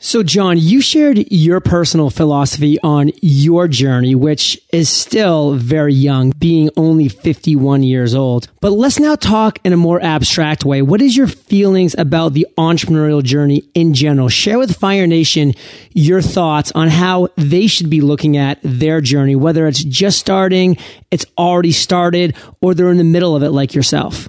so, 0.06 0.22
John, 0.22 0.58
you 0.58 0.82
shared 0.82 1.32
your 1.32 1.62
personal 1.62 2.10
philosophy 2.10 2.78
on 2.84 3.12
your 3.22 3.70
journey, 3.70 4.16
which 4.16 4.60
is 4.74 4.90
still 4.90 5.54
very 5.54 5.94
young, 5.94 6.32
being 6.32 6.70
only 6.76 7.08
51 7.08 7.84
years 7.84 8.14
old. 8.14 8.50
But 8.60 8.72
let's 8.74 9.00
now 9.00 9.16
talk 9.16 9.60
in 9.64 9.72
a 9.72 9.78
more 9.78 10.04
abstract 10.04 10.66
way. 10.66 10.82
What 10.82 11.02
is 11.02 11.16
your 11.16 11.28
feelings 11.28 11.96
about 11.98 12.34
the 12.34 12.46
entrepreneurial 12.58 13.24
journey 13.24 13.64
in 13.74 13.94
general? 13.94 14.28
Share 14.28 14.60
with 14.60 14.76
Fire 14.76 15.08
Nation 15.08 15.54
your 15.94 16.22
thoughts 16.22 16.74
on 16.74 16.90
how 16.90 17.30
they 17.38 17.68
should 17.68 17.90
be 17.90 18.02
looking 18.02 18.36
at 18.36 18.60
their 18.62 19.00
journey, 19.00 19.38
whether 19.38 19.68
it's 19.68 19.86
just 19.86 20.20
starting, 20.20 20.76
it's 21.12 21.26
already 21.38 21.72
started, 21.72 22.36
or 22.60 22.74
they're 22.74 22.92
in 22.92 22.98
the 22.98 23.06
middle 23.06 23.38
of 23.38 23.44
it 23.44 23.52
like 23.52 23.74
yourself. 23.74 24.28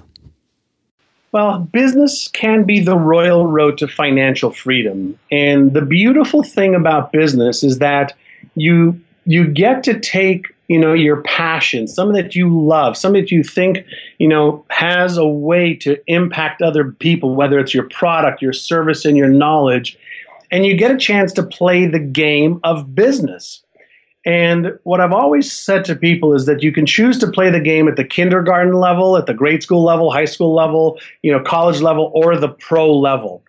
Well, 1.35 1.59
business 1.59 2.29
can 2.29 2.63
be 2.63 2.79
the 2.79 2.95
royal 2.95 3.45
road 3.45 3.77
to 3.79 3.89
financial 3.89 4.51
freedom. 4.51 5.19
And 5.29 5.73
the 5.73 5.81
beautiful 5.81 6.43
thing 6.43 6.73
about 6.73 7.11
business 7.11 7.61
is 7.61 7.79
that 7.79 8.13
you 8.55 9.01
you 9.25 9.45
get 9.45 9.83
to 9.83 9.99
take, 9.99 10.45
you 10.69 10.79
know, 10.79 10.93
your 10.93 11.21
passion, 11.23 11.89
something 11.89 12.15
that 12.15 12.35
you 12.35 12.57
love, 12.57 12.95
something 12.95 13.21
that 13.21 13.31
you 13.31 13.43
think, 13.43 13.79
you 14.17 14.29
know, 14.29 14.63
has 14.69 15.17
a 15.17 15.27
way 15.27 15.73
to 15.73 16.01
impact 16.07 16.61
other 16.61 16.93
people, 16.93 17.35
whether 17.35 17.59
it's 17.59 17.73
your 17.73 17.89
product, 17.89 18.41
your 18.41 18.53
service, 18.53 19.03
and 19.03 19.17
your 19.17 19.27
knowledge, 19.27 19.99
and 20.51 20.65
you 20.65 20.77
get 20.77 20.91
a 20.91 20.97
chance 20.97 21.33
to 21.33 21.43
play 21.43 21.85
the 21.85 21.99
game 21.99 22.61
of 22.63 22.95
business. 22.95 23.61
And 24.25 24.77
what 24.83 24.99
I've 25.01 25.13
always 25.13 25.51
said 25.51 25.85
to 25.85 25.95
people 25.95 26.33
is 26.33 26.47
that 26.47 26.63
you 26.63 26.71
can 26.71 26.85
choose 26.85 27.19
to 27.19 27.27
play 27.31 27.51
the 27.51 27.59
game 27.59 27.87
at 27.87 27.95
the 27.95 28.03
kindergarten 28.03 28.73
level, 28.73 29.17
at 29.17 29.27
the 29.27 29.35
grade 29.35 29.61
school 29.61 29.83
level, 29.83 30.11
high 30.11 30.25
school 30.25 30.53
level, 30.53 30.99
you 31.21 31.31
know, 31.31 31.39
college 31.39 31.79
level, 31.81 32.11
or 32.15 32.35
the 32.35 32.49
pro 32.49 32.91
level. 32.91 33.43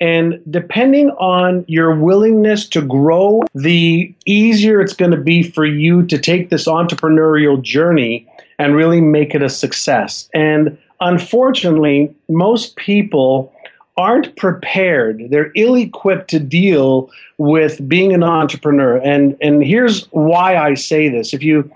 And 0.00 0.40
depending 0.48 1.10
on 1.10 1.64
your 1.68 1.94
willingness 1.94 2.66
to 2.68 2.80
grow, 2.80 3.42
the 3.54 4.14
easier 4.24 4.80
it's 4.80 4.94
going 4.94 5.10
to 5.10 5.18
be 5.18 5.42
for 5.42 5.66
you 5.66 6.06
to 6.06 6.16
take 6.16 6.48
this 6.48 6.66
entrepreneurial 6.66 7.60
journey 7.60 8.26
and 8.58 8.74
really 8.74 9.00
make 9.00 9.34
it 9.34 9.42
a 9.42 9.50
success. 9.50 10.28
And 10.32 10.78
unfortunately, 11.00 12.14
most 12.28 12.76
people 12.76 13.52
aren't 14.00 14.34
prepared. 14.36 15.26
They're 15.28 15.52
ill 15.54 15.74
equipped 15.74 16.30
to 16.30 16.38
deal 16.40 17.10
with 17.36 17.86
being 17.86 18.14
an 18.14 18.22
entrepreneur. 18.22 18.96
And, 18.96 19.36
and 19.42 19.62
here's 19.62 20.06
why 20.12 20.56
I 20.56 20.72
say 20.72 21.10
this. 21.10 21.34
If 21.34 21.42
you 21.42 21.70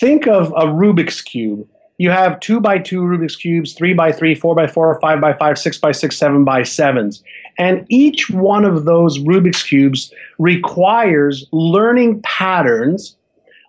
think 0.00 0.26
of 0.26 0.48
a 0.56 0.66
Rubik's 0.66 1.20
Cube, 1.20 1.64
you 1.98 2.10
have 2.10 2.40
two 2.40 2.58
by 2.58 2.78
two 2.78 3.02
Rubik's 3.02 3.36
Cubes, 3.36 3.74
three 3.74 3.94
by 3.94 4.10
three, 4.10 4.34
four 4.34 4.56
by 4.56 4.66
four, 4.66 5.00
five 5.00 5.20
by 5.20 5.34
five, 5.34 5.56
six 5.56 5.78
by 5.78 5.92
six, 5.92 6.16
seven 6.16 6.44
by 6.44 6.64
sevens. 6.64 7.22
And 7.58 7.86
each 7.88 8.28
one 8.28 8.64
of 8.64 8.84
those 8.84 9.20
Rubik's 9.20 9.62
Cubes 9.62 10.12
requires 10.38 11.46
learning 11.52 12.22
patterns 12.22 13.16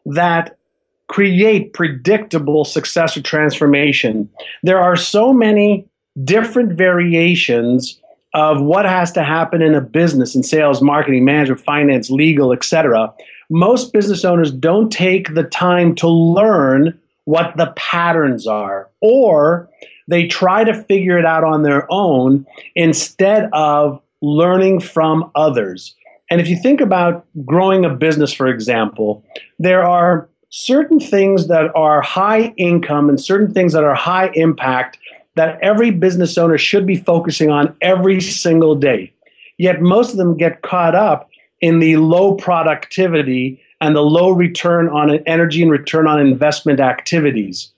that 0.08 0.58
create 1.10 1.74
predictable 1.74 2.66
success 2.66 3.16
or 3.16 3.22
transformation. 3.22 4.28
There 4.64 4.80
are 4.80 4.96
so 4.96 5.32
many 5.32 5.86
different 6.24 6.74
variations 6.74 8.00
of 8.34 8.62
what 8.62 8.86
has 8.86 9.12
to 9.14 9.24
happen 9.24 9.62
in 9.62 9.74
a 9.74 9.82
business 9.82 10.36
in 10.36 10.44
sales, 10.44 10.82
marketing, 10.82 11.26
management, 11.26 11.62
finance, 11.62 12.10
legal, 12.10 12.54
etc. 12.54 13.12
Most 13.50 13.92
business 13.92 14.24
owners 14.24 14.52
don't 14.52 14.92
take 14.92 15.34
the 15.34 15.44
time 15.44 15.96
to 15.96 16.08
learn 16.08 17.00
what 17.26 17.56
the 17.58 17.74
patterns 17.76 18.48
are, 18.48 18.90
or 19.02 19.70
they 20.08 20.28
try 20.28 20.64
to 20.64 20.74
figure 20.74 21.18
it 21.18 21.26
out 21.26 21.44
on 21.44 21.64
their 21.64 21.92
own 21.92 22.46
instead 22.76 23.50
of 23.54 24.02
learning 24.22 24.80
from 24.80 25.32
others. 25.36 25.96
And 26.30 26.40
if 26.40 26.48
you 26.48 26.58
think 26.58 26.82
about 26.82 27.26
growing 27.46 27.86
a 27.86 27.90
business, 27.90 28.32
for 28.32 28.48
example, 28.48 29.24
there 29.58 29.84
are 29.84 30.28
certain 30.50 31.00
things 31.00 31.48
that 31.48 31.72
are 31.76 32.02
high 32.02 32.54
income 32.58 33.10
and 33.10 33.20
certain 33.20 33.54
things 33.54 33.74
that 33.74 33.84
are 33.84 33.96
high 33.96 34.32
impact 34.34 34.98
that 35.40 35.58
every 35.62 35.90
business 35.90 36.38
owner 36.38 36.58
should 36.58 36.86
be 36.86 36.98
focusing 36.98 37.50
on 37.50 37.74
every 37.80 38.20
single 38.20 38.76
day. 38.76 39.10
Yet 39.58 39.80
most 39.80 40.12
of 40.12 40.18
them 40.18 40.36
get 40.36 40.64
caught 40.64 40.96
up 40.96 41.30
in 41.62 41.80
the 41.80 41.96
low 41.96 42.36
productivity 42.36 43.58
and 43.80 43.96
the 43.96 44.02
low 44.02 44.32
return 44.32 44.90
on 44.90 45.18
energy 45.26 45.62
and 45.62 45.72
return 45.72 46.08
on 46.08 46.20
investment 46.20 46.82
activities. 46.82 47.72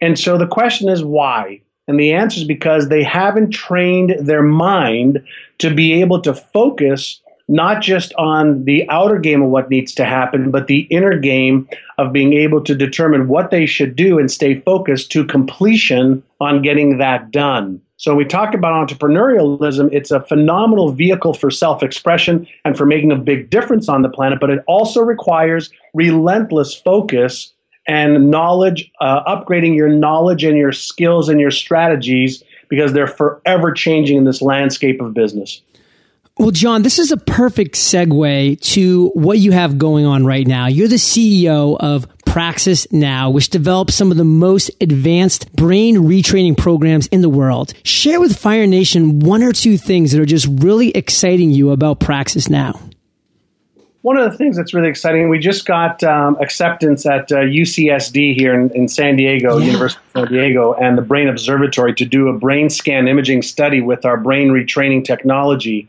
And 0.00 0.16
so 0.20 0.38
the 0.38 0.46
question 0.46 0.88
is 0.88 1.02
why? 1.02 1.60
And 1.88 1.98
the 1.98 2.12
answer 2.12 2.38
is 2.38 2.44
because 2.44 2.88
they 2.88 3.02
haven't 3.02 3.50
trained 3.50 4.14
their 4.20 4.44
mind 4.44 5.20
to 5.58 5.74
be 5.74 6.00
able 6.00 6.22
to 6.22 6.32
focus 6.32 7.20
not 7.50 7.82
just 7.82 8.14
on 8.14 8.64
the 8.64 8.88
outer 8.88 9.18
game 9.18 9.42
of 9.42 9.50
what 9.50 9.68
needs 9.68 9.92
to 9.92 10.04
happen, 10.04 10.52
but 10.52 10.68
the 10.68 10.82
inner 10.82 11.18
game 11.18 11.68
of 11.98 12.12
being 12.12 12.32
able 12.32 12.62
to 12.62 12.76
determine 12.76 13.26
what 13.26 13.50
they 13.50 13.66
should 13.66 13.96
do 13.96 14.20
and 14.20 14.30
stay 14.30 14.60
focused 14.60 15.10
to 15.10 15.24
completion 15.24 16.22
on 16.40 16.62
getting 16.62 16.98
that 16.98 17.32
done. 17.32 17.82
So, 17.96 18.14
we 18.14 18.24
talk 18.24 18.54
about 18.54 18.88
entrepreneurialism, 18.88 19.92
it's 19.92 20.10
a 20.10 20.20
phenomenal 20.20 20.92
vehicle 20.92 21.34
for 21.34 21.50
self 21.50 21.82
expression 21.82 22.46
and 22.64 22.78
for 22.78 22.86
making 22.86 23.10
a 23.10 23.16
big 23.16 23.50
difference 23.50 23.88
on 23.88 24.02
the 24.02 24.08
planet, 24.08 24.38
but 24.40 24.48
it 24.48 24.62
also 24.66 25.02
requires 25.02 25.70
relentless 25.92 26.74
focus 26.74 27.52
and 27.88 28.30
knowledge, 28.30 28.90
uh, 29.00 29.24
upgrading 29.24 29.74
your 29.74 29.88
knowledge 29.88 30.44
and 30.44 30.56
your 30.56 30.72
skills 30.72 31.28
and 31.28 31.40
your 31.40 31.50
strategies 31.50 32.44
because 32.68 32.92
they're 32.92 33.08
forever 33.08 33.72
changing 33.72 34.16
in 34.16 34.24
this 34.24 34.40
landscape 34.40 35.00
of 35.00 35.12
business. 35.12 35.60
Well, 36.38 36.52
John, 36.52 36.82
this 36.82 36.98
is 36.98 37.12
a 37.12 37.18
perfect 37.18 37.74
segue 37.74 38.60
to 38.72 39.08
what 39.10 39.38
you 39.38 39.52
have 39.52 39.76
going 39.76 40.06
on 40.06 40.24
right 40.24 40.46
now. 40.46 40.68
You're 40.68 40.88
the 40.88 40.96
CEO 40.96 41.76
of 41.78 42.06
Praxis 42.24 42.90
Now, 42.92 43.28
which 43.28 43.50
develops 43.50 43.94
some 43.94 44.10
of 44.10 44.16
the 44.16 44.24
most 44.24 44.70
advanced 44.80 45.52
brain 45.54 45.96
retraining 45.96 46.56
programs 46.56 47.08
in 47.08 47.20
the 47.20 47.28
world. 47.28 47.74
Share 47.82 48.20
with 48.20 48.38
Fire 48.38 48.66
Nation 48.66 49.18
one 49.18 49.42
or 49.42 49.52
two 49.52 49.76
things 49.76 50.12
that 50.12 50.20
are 50.20 50.26
just 50.26 50.46
really 50.62 50.90
exciting 50.90 51.50
you 51.50 51.72
about 51.72 51.98
Praxis 52.00 52.48
Now. 52.48 52.80
One 54.02 54.16
of 54.16 54.30
the 54.30 54.38
things 54.38 54.56
that's 54.56 54.72
really 54.72 54.88
exciting, 54.88 55.28
we 55.28 55.38
just 55.38 55.66
got 55.66 56.02
um, 56.04 56.38
acceptance 56.40 57.04
at 57.04 57.30
uh, 57.30 57.40
UCSD 57.40 58.34
here 58.34 58.54
in, 58.54 58.70
in 58.70 58.88
San 58.88 59.16
Diego, 59.16 59.58
yeah. 59.58 59.66
University 59.66 60.00
of 60.14 60.28
San 60.28 60.32
Diego, 60.32 60.72
and 60.72 60.96
the 60.96 61.02
Brain 61.02 61.28
Observatory 61.28 61.94
to 61.96 62.06
do 62.06 62.28
a 62.28 62.32
brain 62.32 62.70
scan 62.70 63.08
imaging 63.08 63.42
study 63.42 63.82
with 63.82 64.06
our 64.06 64.16
brain 64.16 64.48
retraining 64.48 65.04
technology. 65.04 65.86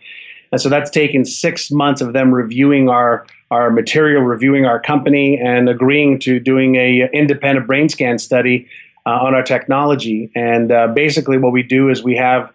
And 0.52 0.60
so 0.60 0.70
that's 0.70 0.90
taken 0.90 1.26
six 1.26 1.72
months 1.72 2.02
of 2.02 2.14
them 2.14 2.34
reviewing 2.34 2.90
our 2.90 3.26
our 3.52 3.70
material, 3.70 4.22
reviewing 4.22 4.66
our 4.66 4.80
company, 4.80 5.38
and 5.38 5.68
agreeing 5.68 6.20
to 6.20 6.40
doing 6.40 6.76
a 6.76 7.10
independent 7.12 7.68
brain 7.68 7.90
scan 7.90 8.18
study 8.18 8.68
uh, 9.06 9.10
on 9.10 9.36
our 9.36 9.44
technology. 9.44 10.32
And 10.36 10.72
uh, 10.72 10.88
basically, 10.88 11.38
what 11.38 11.52
we 11.52 11.64
do 11.64 11.90
is 11.90 12.04
we 12.04 12.16
have 12.16 12.52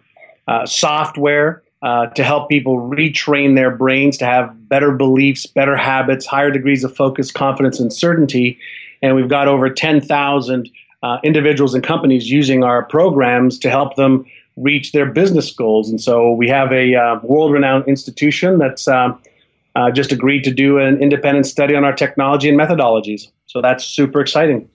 uh, 0.47 0.65
software 0.65 1.61
uh, 1.83 2.07
to 2.07 2.23
help 2.23 2.49
people 2.49 2.77
retrain 2.89 3.55
their 3.55 3.69
brains 3.69 4.17
to 4.17 4.25
have 4.25 4.67
better 4.67 4.91
beliefs, 4.91 5.45
better 5.45 5.75
habits, 5.75 6.25
higher 6.25 6.49
degrees 6.49 6.83
of 6.83 6.95
focus, 6.95 7.31
confidence, 7.31 7.79
and 7.79 7.93
certainty. 7.93 8.57
And 9.01 9.15
we've 9.15 9.29
got 9.29 9.47
over 9.47 9.69
10,000 9.69 10.69
uh, 11.03 11.17
individuals 11.23 11.75
and 11.75 11.83
companies 11.83 12.31
using 12.31 12.63
our 12.63 12.83
programs 12.83 13.59
to 13.59 13.69
help 13.69 13.95
them 13.95 14.25
reach 14.57 14.91
their 14.91 15.05
business 15.05 15.51
goals. 15.51 15.89
And 15.89 16.01
so 16.01 16.33
we 16.33 16.49
have 16.49 16.71
a 16.71 16.95
uh, 16.95 17.19
world 17.23 17.53
renowned 17.53 17.87
institution 17.87 18.57
that's 18.57 18.87
uh, 18.87 19.15
uh, 19.75 19.91
just 19.91 20.11
agreed 20.11 20.43
to 20.43 20.51
do 20.51 20.79
an 20.79 21.01
independent 21.01 21.45
study 21.45 21.75
on 21.75 21.85
our 21.85 21.93
technology 21.93 22.49
and 22.49 22.59
methodologies. 22.59 23.31
So 23.45 23.61
that's 23.61 23.85
super 23.85 24.19
exciting. 24.19 24.69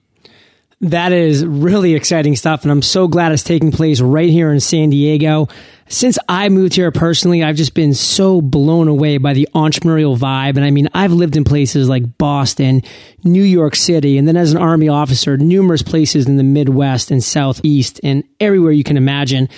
That 0.79 1.13
is 1.13 1.45
really 1.45 1.93
exciting 1.93 2.35
stuff. 2.35 2.63
And 2.63 2.71
I'm 2.71 2.81
so 2.81 3.07
glad 3.07 3.31
it's 3.31 3.43
taking 3.43 3.71
place 3.71 4.01
right 4.01 4.29
here 4.29 4.51
in 4.51 4.59
San 4.59 4.89
Diego. 4.89 5.47
Since 5.87 6.17
I 6.29 6.49
moved 6.49 6.75
here 6.75 6.91
personally, 6.91 7.43
I've 7.43 7.55
just 7.55 7.73
been 7.73 7.93
so 7.93 8.41
blown 8.41 8.87
away 8.87 9.17
by 9.17 9.33
the 9.33 9.47
entrepreneurial 9.53 10.17
vibe. 10.17 10.55
And 10.55 10.63
I 10.63 10.71
mean, 10.71 10.89
I've 10.93 11.11
lived 11.11 11.35
in 11.35 11.43
places 11.43 11.89
like 11.89 12.17
Boston, 12.17 12.81
New 13.23 13.43
York 13.43 13.75
City, 13.75 14.17
and 14.17 14.27
then 14.27 14.37
as 14.37 14.53
an 14.53 14.57
Army 14.57 14.87
officer, 14.87 15.37
numerous 15.37 15.81
places 15.81 16.27
in 16.27 16.37
the 16.37 16.43
Midwest 16.43 17.11
and 17.11 17.23
Southeast 17.23 17.99
and 18.03 18.23
everywhere 18.39 18.71
you 18.71 18.83
can 18.83 18.97
imagine. 18.97 19.49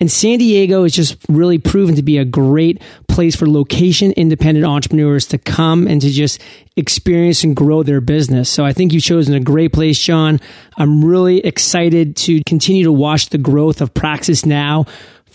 And 0.00 0.10
San 0.10 0.38
Diego 0.38 0.84
is 0.84 0.92
just 0.92 1.16
really 1.28 1.58
proven 1.58 1.96
to 1.96 2.02
be 2.02 2.18
a 2.18 2.24
great 2.24 2.80
place 3.08 3.34
for 3.34 3.48
location 3.48 4.12
independent 4.12 4.64
entrepreneurs 4.64 5.26
to 5.26 5.38
come 5.38 5.88
and 5.88 6.00
to 6.00 6.10
just 6.10 6.40
experience 6.76 7.42
and 7.42 7.56
grow 7.56 7.82
their 7.82 8.00
business. 8.00 8.48
So 8.48 8.64
I 8.64 8.72
think 8.72 8.92
you've 8.92 9.02
chosen 9.02 9.34
a 9.34 9.40
great 9.40 9.72
place, 9.72 9.98
John. 9.98 10.40
I'm 10.76 11.04
really 11.04 11.38
excited 11.38 12.14
to 12.18 12.44
continue 12.44 12.84
to 12.84 12.92
watch 12.92 13.30
the 13.30 13.38
growth 13.38 13.80
of 13.80 13.92
Praxis 13.92 14.46
now 14.46 14.86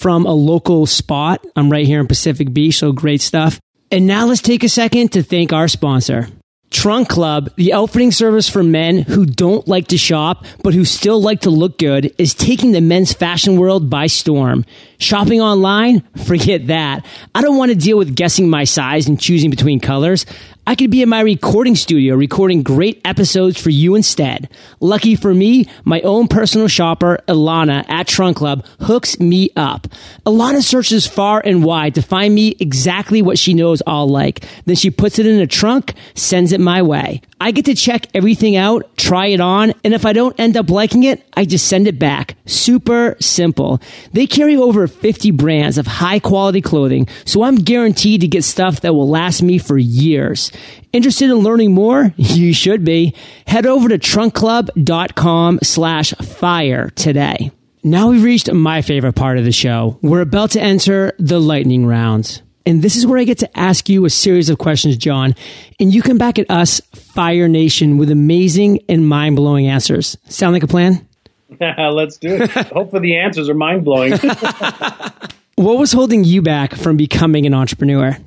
from 0.03 0.25
a 0.25 0.33
local 0.33 0.85
spot. 0.85 1.45
I'm 1.55 1.71
right 1.71 1.85
here 1.85 2.01
in 2.01 2.07
Pacific 2.07 2.51
Beach, 2.53 2.79
so 2.79 2.91
great 2.91 3.21
stuff. 3.21 3.61
And 3.89 4.05
now 4.05 4.25
let's 4.25 4.41
take 4.41 4.61
a 4.65 4.67
second 4.67 5.13
to 5.13 5.23
thank 5.23 5.53
our 5.53 5.69
sponsor. 5.69 6.27
Trunk 6.71 7.07
Club, 7.07 7.55
the 7.55 7.71
outfitting 7.71 8.11
service 8.11 8.49
for 8.49 8.63
men 8.63 9.03
who 9.03 9.25
don't 9.25 9.65
like 9.65 9.87
to 9.89 9.97
shop 9.97 10.45
but 10.61 10.73
who 10.73 10.83
still 10.83 11.21
like 11.21 11.41
to 11.41 11.49
look 11.49 11.77
good, 11.77 12.13
is 12.17 12.33
taking 12.33 12.73
the 12.73 12.81
men's 12.81 13.13
fashion 13.13 13.57
world 13.57 13.89
by 13.89 14.07
storm. 14.07 14.65
Shopping 14.97 15.39
online? 15.39 16.01
Forget 16.25 16.67
that. 16.67 17.05
I 17.33 17.41
don't 17.41 17.57
want 17.57 17.71
to 17.71 17.77
deal 17.77 17.97
with 17.97 18.13
guessing 18.13 18.49
my 18.49 18.65
size 18.65 19.07
and 19.07 19.17
choosing 19.17 19.51
between 19.51 19.79
colors. 19.79 20.25
I 20.65 20.75
could 20.75 20.91
be 20.91 21.01
in 21.01 21.09
my 21.09 21.19
recording 21.19 21.75
studio 21.75 22.15
recording 22.15 22.63
great 22.63 23.01
episodes 23.03 23.59
for 23.59 23.69
you 23.69 23.95
instead. 23.95 24.49
Lucky 24.79 25.13
for 25.13 25.33
me, 25.33 25.67
my 25.83 25.99
own 26.01 26.29
personal 26.29 26.69
shopper, 26.69 27.19
Ilana 27.27 27.83
at 27.89 28.07
Trunk 28.07 28.37
Club, 28.37 28.65
hooks 28.79 29.19
me 29.19 29.49
up. 29.57 29.87
Ilana 30.25 30.63
searches 30.63 31.05
far 31.05 31.41
and 31.43 31.65
wide 31.65 31.95
to 31.95 32.01
find 32.01 32.33
me 32.33 32.55
exactly 32.61 33.21
what 33.21 33.37
she 33.37 33.53
knows 33.53 33.83
I'll 33.85 34.07
like. 34.07 34.45
Then 34.63 34.77
she 34.77 34.89
puts 34.89 35.19
it 35.19 35.25
in 35.25 35.41
a 35.41 35.47
trunk, 35.47 35.95
sends 36.15 36.53
it 36.53 36.61
my 36.61 36.81
way. 36.81 37.21
I 37.43 37.51
get 37.51 37.65
to 37.65 37.75
check 37.75 38.07
everything 38.13 38.55
out, 38.55 38.95
try 38.95 39.25
it 39.25 39.41
on, 39.41 39.73
and 39.83 39.93
if 39.93 40.05
I 40.05 40.13
don't 40.13 40.39
end 40.39 40.55
up 40.55 40.69
liking 40.69 41.03
it, 41.03 41.27
I 41.33 41.43
just 41.43 41.67
send 41.67 41.89
it 41.89 41.99
back. 41.99 42.37
Super 42.45 43.17
simple. 43.19 43.81
They 44.13 44.27
carry 44.27 44.55
over 44.55 44.87
50 44.87 45.31
brands 45.31 45.77
of 45.77 45.85
high 45.85 46.19
quality 46.19 46.61
clothing, 46.61 47.05
so 47.25 47.43
I'm 47.43 47.55
guaranteed 47.55 48.21
to 48.21 48.29
get 48.29 48.45
stuff 48.45 48.79
that 48.79 48.93
will 48.93 49.09
last 49.09 49.41
me 49.41 49.57
for 49.57 49.77
years. 49.77 50.53
Interested 50.93 51.29
in 51.29 51.39
learning 51.39 51.73
more? 51.73 52.13
You 52.33 52.53
should 52.53 52.85
be. 52.85 53.13
Head 53.45 53.65
over 53.65 53.89
to 53.89 53.99
trunkclub.com 53.99 55.59
slash 55.63 56.13
fire 56.13 56.89
today. 56.91 57.51
Now 57.83 58.09
we've 58.09 58.23
reached 58.23 58.49
my 58.53 58.81
favorite 58.81 59.15
part 59.15 59.37
of 59.37 59.43
the 59.43 59.51
show. 59.51 59.99
We're 60.01 60.21
about 60.21 60.51
to 60.51 60.61
enter 60.61 61.11
the 61.19 61.41
lightning 61.41 61.85
rounds. 61.85 62.41
And 62.65 62.81
this 62.81 62.95
is 62.95 63.05
where 63.05 63.19
I 63.19 63.25
get 63.25 63.39
to 63.39 63.59
ask 63.59 63.89
you 63.89 64.05
a 64.05 64.09
series 64.09 64.49
of 64.49 64.57
questions, 64.57 64.95
John. 64.97 65.35
And 65.79 65.93
you 65.93 66.01
come 66.01 66.17
back 66.17 66.39
at 66.39 66.49
us, 66.49 66.79
Fire 66.93 67.47
Nation, 67.47 67.97
with 67.97 68.09
amazing 68.09 68.79
and 68.87 69.07
mind 69.07 69.35
blowing 69.35 69.67
answers. 69.67 70.17
Sound 70.29 70.53
like 70.53 70.63
a 70.63 70.67
plan? 70.67 71.05
Let's 71.59 72.17
do 72.17 72.35
it. 72.35 72.49
Hopefully, 72.49 73.01
the 73.01 73.17
answers 73.17 73.49
are 73.49 73.53
mind 73.53 73.83
blowing. 73.83 74.11
what 75.55 75.77
was 75.77 75.91
holding 75.91 76.23
you 76.23 76.41
back 76.41 76.73
from 76.73 76.97
becoming 76.97 77.45
an 77.45 77.53
entrepreneur? 77.53 78.17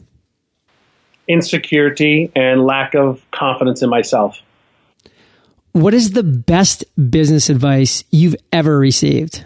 Insecurity 1.29 2.31
and 2.37 2.65
lack 2.65 2.95
of 2.95 3.25
confidence 3.31 3.83
in 3.83 3.89
myself. 3.89 4.39
What 5.73 5.93
is 5.93 6.13
the 6.13 6.23
best 6.23 6.85
business 7.11 7.51
advice 7.51 8.05
you've 8.11 8.37
ever 8.53 8.79
received? 8.79 9.45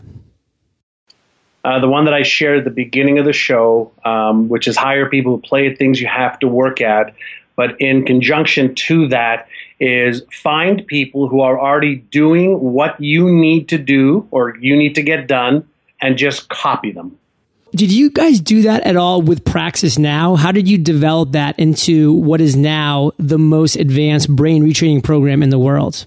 Uh, 1.62 1.78
the 1.78 1.88
one 1.88 2.06
that 2.06 2.14
I 2.14 2.22
shared 2.22 2.58
at 2.58 2.64
the 2.64 2.70
beginning 2.70 3.18
of 3.18 3.26
the 3.26 3.32
show, 3.32 3.92
um, 4.04 4.48
which 4.48 4.66
is 4.66 4.76
hire 4.76 5.08
people 5.08 5.36
who 5.36 5.42
play 5.42 5.66
at 5.70 5.78
things 5.78 6.00
you 6.00 6.06
have 6.06 6.38
to 6.40 6.48
work 6.48 6.80
at. 6.80 7.14
But 7.54 7.80
in 7.80 8.06
conjunction 8.06 8.74
to 8.74 9.08
that, 9.08 9.48
is 9.80 10.22
find 10.30 10.86
people 10.86 11.28
who 11.28 11.40
are 11.40 11.58
already 11.58 11.96
doing 11.96 12.60
what 12.60 13.00
you 13.00 13.30
need 13.30 13.68
to 13.70 13.78
do 13.78 14.28
or 14.30 14.56
you 14.58 14.76
need 14.76 14.94
to 14.94 15.02
get 15.02 15.26
done 15.26 15.66
and 16.00 16.16
just 16.16 16.48
copy 16.48 16.92
them. 16.92 17.18
Did 17.72 17.92
you 17.92 18.10
guys 18.10 18.40
do 18.40 18.62
that 18.62 18.82
at 18.82 18.96
all 18.96 19.22
with 19.22 19.44
Praxis 19.44 19.96
Now? 19.96 20.34
How 20.34 20.52
did 20.52 20.68
you 20.68 20.76
develop 20.76 21.32
that 21.32 21.58
into 21.58 22.12
what 22.12 22.40
is 22.40 22.56
now 22.56 23.12
the 23.16 23.38
most 23.38 23.76
advanced 23.76 24.34
brain 24.34 24.64
retraining 24.64 25.04
program 25.04 25.42
in 25.42 25.50
the 25.50 25.58
world? 25.58 26.06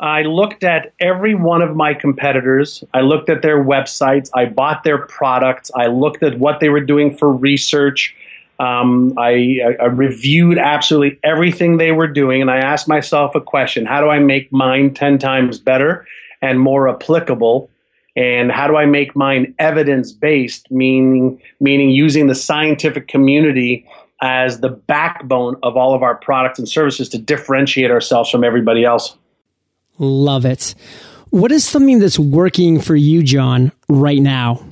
I 0.00 0.22
looked 0.22 0.64
at 0.64 0.94
every 0.98 1.34
one 1.34 1.60
of 1.60 1.76
my 1.76 1.92
competitors. 1.92 2.82
I 2.94 3.02
looked 3.02 3.28
at 3.28 3.42
their 3.42 3.62
websites. 3.62 4.30
I 4.34 4.46
bought 4.46 4.82
their 4.82 4.98
products. 5.06 5.70
I 5.74 5.86
looked 5.86 6.22
at 6.22 6.38
what 6.38 6.60
they 6.60 6.70
were 6.70 6.80
doing 6.80 7.14
for 7.16 7.30
research. 7.30 8.16
Um, 8.58 9.14
I, 9.18 9.76
I, 9.80 9.86
reviewed 9.86 10.58
absolutely 10.58 11.18
everything 11.22 11.78
they 11.78 11.92
were 11.92 12.06
doing, 12.06 12.42
and 12.42 12.50
I 12.50 12.58
asked 12.58 12.88
myself 12.88 13.34
a 13.34 13.40
question 13.40 13.86
How 13.86 14.02
do 14.02 14.08
I 14.08 14.18
make 14.18 14.52
mine 14.52 14.92
10 14.92 15.18
times 15.18 15.58
better 15.58 16.06
and 16.42 16.60
more 16.60 16.86
applicable? 16.88 17.70
And 18.16 18.52
how 18.52 18.66
do 18.66 18.76
I 18.76 18.84
make 18.84 19.16
mine 19.16 19.54
evidence 19.58 20.12
based, 20.12 20.70
meaning, 20.70 21.40
meaning 21.60 21.90
using 21.90 22.26
the 22.26 22.34
scientific 22.34 23.08
community 23.08 23.86
as 24.20 24.60
the 24.60 24.68
backbone 24.68 25.56
of 25.62 25.76
all 25.76 25.94
of 25.94 26.02
our 26.02 26.16
products 26.16 26.58
and 26.58 26.68
services 26.68 27.08
to 27.10 27.18
differentiate 27.18 27.90
ourselves 27.90 28.28
from 28.30 28.44
everybody 28.44 28.84
else? 28.84 29.16
Love 30.00 30.44
it. 30.44 30.74
What 31.28 31.52
is 31.52 31.64
something 31.64 32.00
that's 32.00 32.18
working 32.18 32.80
for 32.80 32.96
you, 32.96 33.22
John, 33.22 33.70
right 33.88 34.18
now? 34.18 34.66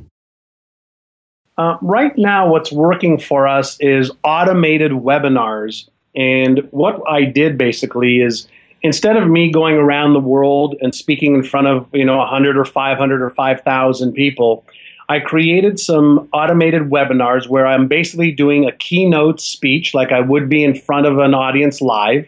Uh, 1.56 1.76
right 1.82 2.16
now, 2.16 2.48
what's 2.48 2.72
working 2.72 3.18
for 3.18 3.46
us 3.46 3.76
is 3.80 4.10
automated 4.24 4.92
webinars 4.92 5.88
And 6.14 6.66
what 6.70 7.00
I 7.08 7.24
did 7.24 7.58
basically 7.58 8.20
is 8.20 8.48
instead 8.82 9.16
of 9.16 9.28
me 9.28 9.52
going 9.52 9.76
around 9.76 10.14
the 10.14 10.20
world 10.20 10.76
and 10.80 10.94
speaking 10.94 11.34
in 11.34 11.42
front 11.42 11.66
of, 11.66 11.86
you 11.92 12.04
know, 12.04 12.18
100 12.18 12.56
or 12.56 12.64
500 12.64 13.22
or 13.22 13.30
5,000 13.30 14.12
people, 14.12 14.64
I 15.08 15.20
created 15.20 15.78
some 15.78 16.28
automated 16.32 16.82
webinars 16.82 17.48
where 17.48 17.66
I'm 17.66 17.86
basically 17.86 18.30
doing 18.30 18.66
a 18.66 18.72
keynote 18.72 19.40
speech 19.40 19.94
like 19.94 20.12
I 20.12 20.20
would 20.20 20.48
be 20.48 20.64
in 20.64 20.74
front 20.74 21.06
of 21.06 21.18
an 21.18 21.34
audience 21.34 21.80
live. 21.80 22.26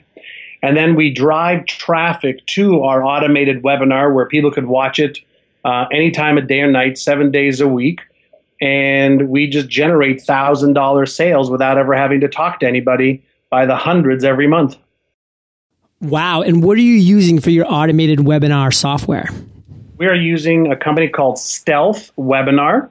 And 0.63 0.77
then 0.77 0.95
we 0.95 1.13
drive 1.13 1.67
traffic 1.67 2.45
to 2.47 2.83
our 2.83 3.03
automated 3.03 3.63
webinar 3.63 4.15
where 4.15 4.27
people 4.27 4.51
could 4.51 4.67
watch 4.67 4.99
it 4.99 5.19
uh, 5.65 5.87
any 5.93 6.11
time 6.11 6.39
of 6.39 6.47
day 6.47 6.61
or 6.61 6.71
night, 6.71 6.99
seven 6.99 7.31
days 7.31 7.61
a 7.61 7.69
week. 7.69 8.01
And 8.61 9.31
we 9.31 9.49
just 9.49 9.69
generate 9.69 10.19
$1,000 10.19 11.09
sales 11.09 11.51
without 11.51 11.79
ever 11.79 11.95
having 11.95 12.21
to 12.21 12.29
talk 12.29 12.61
to 12.61 12.67
anybody 12.67 13.23
by 13.49 13.65
the 13.65 13.77
hundreds 13.77 14.23
every 14.23 14.47
month. 14.47 14.77
Wow. 16.01 16.43
And 16.43 16.63
what 16.63 16.77
are 16.79 16.83
you 16.83 16.95
using 16.95 17.41
for 17.41 17.51
your 17.51 17.67
automated 17.67 18.21
webinar 18.21 18.73
software? 18.73 19.29
We 19.97 20.07
are 20.07 20.15
using 20.15 20.73
a 20.73 20.77
company 20.77 21.09
called 21.09 21.39
Stealth 21.39 22.11
Webinar. 22.17 22.89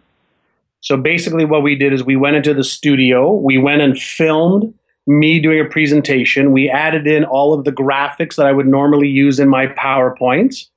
So 0.82 0.96
basically, 0.96 1.44
what 1.44 1.64
we 1.64 1.76
did 1.76 1.92
is 1.92 2.04
we 2.04 2.16
went 2.16 2.36
into 2.36 2.54
the 2.54 2.64
studio, 2.64 3.34
we 3.34 3.58
went 3.58 3.82
and 3.82 4.00
filmed 4.00 4.74
me 5.10 5.40
doing 5.40 5.60
a 5.60 5.66
presentation. 5.66 6.52
We 6.52 6.70
added 6.70 7.08
in 7.08 7.26
all 7.26 7.54
of 7.54 7.66
the 7.66 7.72
graphics 7.72 8.36
that 8.36 8.46
I 8.46 8.52
would 8.52 8.68
normally 8.68 9.08
use 9.08 9.40
in 9.40 9.50
my 9.50 9.66
PowerPoints. 9.68 10.68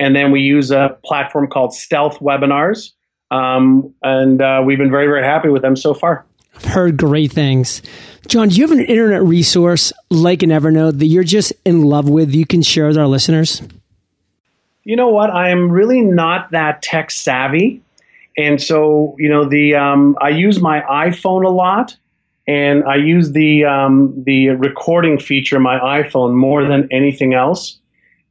And 0.00 0.16
then 0.16 0.32
we 0.32 0.40
use 0.40 0.70
a 0.70 0.98
platform 1.04 1.46
called 1.48 1.74
Stealth 1.74 2.18
Webinars. 2.20 2.92
Um, 3.30 3.94
and 4.02 4.40
uh, 4.40 4.62
we've 4.64 4.78
been 4.78 4.90
very, 4.90 5.06
very 5.06 5.22
happy 5.22 5.50
with 5.50 5.60
them 5.60 5.76
so 5.76 5.92
far. 5.92 6.24
I've 6.54 6.64
heard 6.64 6.96
great 6.96 7.32
things. 7.32 7.82
John, 8.28 8.48
do 8.48 8.56
you 8.56 8.66
have 8.66 8.76
an 8.76 8.84
internet 8.84 9.22
resource 9.22 9.92
like 10.10 10.42
an 10.42 10.50
Evernote 10.50 10.98
that 10.98 11.06
you're 11.06 11.22
just 11.22 11.52
in 11.66 11.82
love 11.82 12.08
with 12.08 12.34
you 12.34 12.46
can 12.46 12.62
share 12.62 12.88
with 12.88 12.96
our 12.96 13.06
listeners? 13.06 13.62
You 14.84 14.96
know 14.96 15.08
what? 15.08 15.30
I'm 15.30 15.70
really 15.70 16.00
not 16.00 16.50
that 16.52 16.80
tech 16.80 17.10
savvy. 17.10 17.82
And 18.38 18.62
so, 18.62 19.16
you 19.18 19.28
know, 19.28 19.44
the 19.44 19.74
um, 19.74 20.16
I 20.20 20.30
use 20.30 20.60
my 20.60 20.80
iPhone 20.80 21.44
a 21.44 21.50
lot, 21.50 21.96
and 22.46 22.84
I 22.84 22.96
use 22.96 23.32
the 23.32 23.64
um, 23.64 24.14
the 24.24 24.50
recording 24.50 25.18
feature 25.18 25.58
my 25.58 25.78
iPhone 25.78 26.34
more 26.34 26.64
than 26.64 26.88
anything 26.90 27.34
else. 27.34 27.78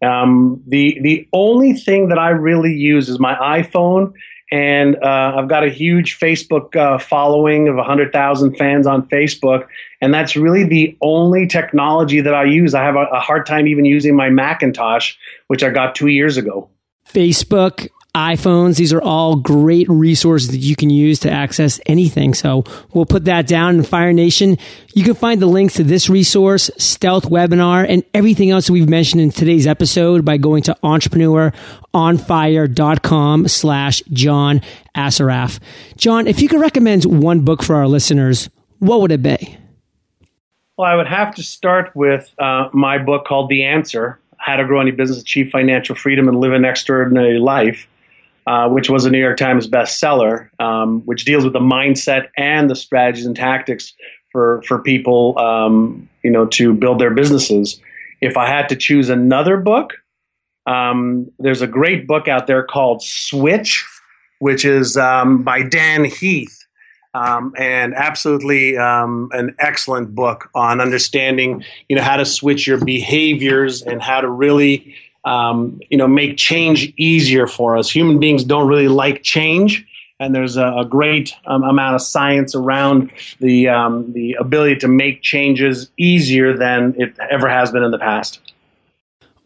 Um, 0.01 0.61
the 0.67 0.99
the 1.01 1.27
only 1.33 1.73
thing 1.73 2.09
that 2.09 2.19
I 2.19 2.29
really 2.29 2.73
use 2.73 3.09
is 3.09 3.19
my 3.19 3.35
iPhone 3.35 4.13
and 4.51 4.95
uh, 5.03 5.33
I've 5.35 5.47
got 5.47 5.63
a 5.63 5.69
huge 5.69 6.19
Facebook 6.19 6.75
uh, 6.75 6.99
following 6.99 7.67
of 7.67 7.75
100,000 7.75 8.55
fans 8.55 8.85
on 8.85 9.07
Facebook, 9.07 9.67
and 10.01 10.13
that's 10.13 10.35
really 10.35 10.63
the 10.63 10.95
only 11.01 11.47
technology 11.47 12.21
that 12.21 12.35
I 12.35 12.43
use. 12.43 12.75
I 12.75 12.83
have 12.83 12.95
a, 12.95 13.05
a 13.11 13.19
hard 13.19 13.45
time 13.45 13.67
even 13.67 13.85
using 13.85 14.15
my 14.15 14.29
Macintosh, 14.29 15.15
which 15.47 15.63
I 15.63 15.71
got 15.71 15.95
two 15.95 16.07
years 16.07 16.37
ago. 16.37 16.69
Facebook, 17.11 17.89
iPhones. 18.15 18.77
These 18.77 18.93
are 18.93 19.01
all 19.01 19.35
great 19.35 19.89
resources 19.89 20.51
that 20.51 20.59
you 20.59 20.73
can 20.75 20.89
use 20.89 21.19
to 21.19 21.29
access 21.29 21.81
anything. 21.85 22.33
So 22.33 22.63
we'll 22.93 23.05
put 23.05 23.25
that 23.25 23.45
down 23.45 23.75
in 23.75 23.83
Fire 23.83 24.13
Nation. 24.13 24.57
You 24.93 25.03
can 25.03 25.15
find 25.15 25.41
the 25.41 25.47
links 25.47 25.73
to 25.75 25.83
this 25.83 26.09
resource, 26.09 26.71
Stealth 26.77 27.25
Webinar, 27.25 27.85
and 27.87 28.05
everything 28.13 28.51
else 28.51 28.69
we've 28.69 28.87
mentioned 28.87 29.21
in 29.21 29.31
today's 29.31 29.67
episode 29.67 30.23
by 30.23 30.37
going 30.37 30.63
to 30.63 30.77
entrepreneuronfire.com 30.81 33.47
slash 33.49 34.01
John 34.11 34.61
Assaraf. 34.95 35.59
John, 35.97 36.27
if 36.27 36.41
you 36.41 36.47
could 36.47 36.61
recommend 36.61 37.03
one 37.03 37.41
book 37.41 37.61
for 37.61 37.75
our 37.75 37.87
listeners, 37.87 38.49
what 38.79 39.01
would 39.01 39.11
it 39.11 39.21
be? 39.21 39.57
Well, 40.77 40.89
I 40.89 40.95
would 40.95 41.07
have 41.07 41.35
to 41.35 41.43
start 41.43 41.93
with 41.95 42.33
uh, 42.39 42.69
my 42.73 42.97
book 42.97 43.25
called 43.25 43.49
The 43.49 43.65
Answer 43.65 44.19
How 44.37 44.55
to 44.55 44.63
Grow 44.65 44.79
Any 44.79 44.91
Business, 44.91 45.19
Achieve 45.21 45.51
Financial 45.51 45.95
Freedom, 45.95 46.29
and 46.29 46.39
Live 46.39 46.53
an 46.53 46.63
Extraordinary 46.65 47.39
Life. 47.39 47.87
Uh, 48.47 48.69
which 48.69 48.91
was 48.91 49.05
a 49.05 49.09
New 49.09 49.17
York 49.17 49.37
Times 49.37 49.67
bestseller, 49.67 50.49
um, 50.59 51.01
which 51.05 51.25
deals 51.25 51.43
with 51.43 51.53
the 51.53 51.59
mindset 51.59 52.27
and 52.37 52.69
the 52.69 52.75
strategies 52.75 53.25
and 53.25 53.35
tactics 53.35 53.91
for 54.31 54.61
for 54.67 54.77
people, 54.77 55.33
um, 55.39 56.07
you 56.21 56.29
know, 56.29 56.45
to 56.45 56.71
build 56.71 56.99
their 56.99 57.09
businesses. 57.09 57.81
If 58.21 58.37
I 58.37 58.47
had 58.47 58.69
to 58.69 58.75
choose 58.75 59.09
another 59.09 59.57
book, 59.57 59.93
um, 60.67 61.31
there's 61.39 61.63
a 61.63 61.67
great 61.67 62.05
book 62.05 62.27
out 62.27 62.45
there 62.45 62.61
called 62.61 63.01
Switch, 63.01 63.83
which 64.37 64.63
is 64.63 64.95
um, 64.95 65.41
by 65.41 65.63
Dan 65.63 66.05
Heath. 66.05 66.55
Um, 67.15 67.53
and 67.57 67.95
absolutely 67.95 68.77
um, 68.77 69.29
an 69.31 69.55
excellent 69.57 70.13
book 70.13 70.49
on 70.53 70.81
understanding, 70.81 71.63
you 71.87 71.95
know, 71.95 72.03
how 72.03 72.17
to 72.17 72.25
switch 72.25 72.67
your 72.67 72.83
behaviors 72.83 73.81
and 73.81 74.01
how 74.01 74.19
to 74.19 74.29
really 74.29 74.93
um, 75.25 75.79
you 75.89 75.97
know, 75.97 76.07
make 76.07 76.37
change 76.37 76.93
easier 76.97 77.47
for 77.47 77.77
us. 77.77 77.89
Human 77.89 78.19
beings 78.19 78.43
don't 78.43 78.67
really 78.67 78.87
like 78.87 79.23
change, 79.23 79.85
and 80.19 80.33
there's 80.33 80.55
a, 80.55 80.67
a 80.67 80.85
great 80.85 81.33
um, 81.45 81.63
amount 81.63 81.95
of 81.95 82.01
science 82.01 82.55
around 82.55 83.11
the 83.39 83.69
um, 83.69 84.13
the 84.13 84.37
ability 84.39 84.77
to 84.77 84.87
make 84.87 85.21
changes 85.21 85.89
easier 85.97 86.55
than 86.55 86.95
it 86.97 87.17
ever 87.19 87.49
has 87.49 87.71
been 87.71 87.83
in 87.83 87.91
the 87.91 87.99
past. 87.99 88.39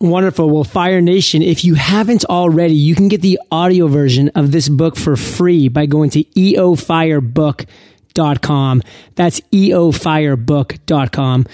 Wonderful. 0.02 0.50
Well, 0.50 0.64
Fire 0.64 1.02
Nation, 1.02 1.42
if 1.42 1.66
you 1.66 1.74
haven't 1.74 2.24
already, 2.26 2.74
you 2.74 2.96
can 2.96 3.10
get 3.10 3.22
the 3.22 3.38
audio 3.52 3.88
version 3.88 4.30
of 4.30 4.54
this 4.54 4.70
book 4.70 4.96
for 4.96 5.18
free 5.18 5.68
by 5.68 5.88
going 5.88 6.10
to 6.12 6.24
eofirebook.com. 6.24 8.84
That's 9.16 9.42
eofirebook.com. 9.42 11.46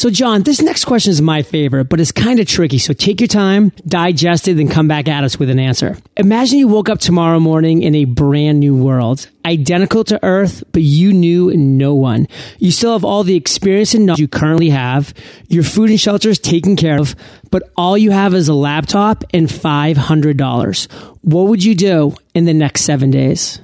So, 0.00 0.08
John, 0.08 0.44
this 0.44 0.62
next 0.62 0.86
question 0.86 1.10
is 1.10 1.20
my 1.20 1.42
favorite, 1.42 1.90
but 1.90 2.00
it's 2.00 2.10
kind 2.10 2.40
of 2.40 2.46
tricky. 2.46 2.78
So 2.78 2.94
take 2.94 3.20
your 3.20 3.28
time, 3.28 3.70
digest 3.86 4.48
it, 4.48 4.56
and 4.56 4.70
come 4.70 4.88
back 4.88 5.08
at 5.08 5.24
us 5.24 5.38
with 5.38 5.50
an 5.50 5.58
answer. 5.58 5.98
Imagine 6.16 6.58
you 6.58 6.68
woke 6.68 6.88
up 6.88 7.00
tomorrow 7.00 7.38
morning 7.38 7.82
in 7.82 7.94
a 7.94 8.06
brand 8.06 8.60
new 8.60 8.74
world, 8.74 9.28
identical 9.44 10.02
to 10.04 10.18
Earth, 10.24 10.64
but 10.72 10.80
you 10.80 11.12
knew 11.12 11.54
no 11.54 11.94
one. 11.94 12.28
You 12.58 12.72
still 12.72 12.94
have 12.94 13.04
all 13.04 13.24
the 13.24 13.36
experience 13.36 13.92
and 13.92 14.06
knowledge 14.06 14.20
you 14.20 14.28
currently 14.28 14.70
have. 14.70 15.12
Your 15.48 15.64
food 15.64 15.90
and 15.90 16.00
shelter 16.00 16.30
is 16.30 16.38
taken 16.38 16.76
care 16.76 16.98
of, 16.98 17.14
but 17.50 17.70
all 17.76 17.98
you 17.98 18.10
have 18.10 18.32
is 18.32 18.48
a 18.48 18.54
laptop 18.54 19.22
and 19.34 19.48
$500. 19.48 20.92
What 21.20 21.48
would 21.48 21.62
you 21.62 21.74
do 21.74 22.14
in 22.34 22.46
the 22.46 22.54
next 22.54 22.84
seven 22.84 23.10
days? 23.10 23.60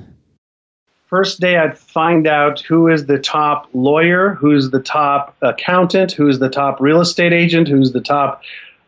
First 1.16 1.40
day, 1.40 1.56
I'd 1.56 1.78
find 1.78 2.26
out 2.26 2.60
who 2.60 2.88
is 2.88 3.06
the 3.06 3.18
top 3.18 3.70
lawyer, 3.72 4.34
who's 4.34 4.68
the 4.68 4.80
top 4.80 5.34
accountant, 5.40 6.12
who's 6.12 6.40
the 6.40 6.50
top 6.50 6.78
real 6.78 7.00
estate 7.00 7.32
agent, 7.32 7.68
who's 7.68 7.92
the 7.92 8.02
top 8.02 8.42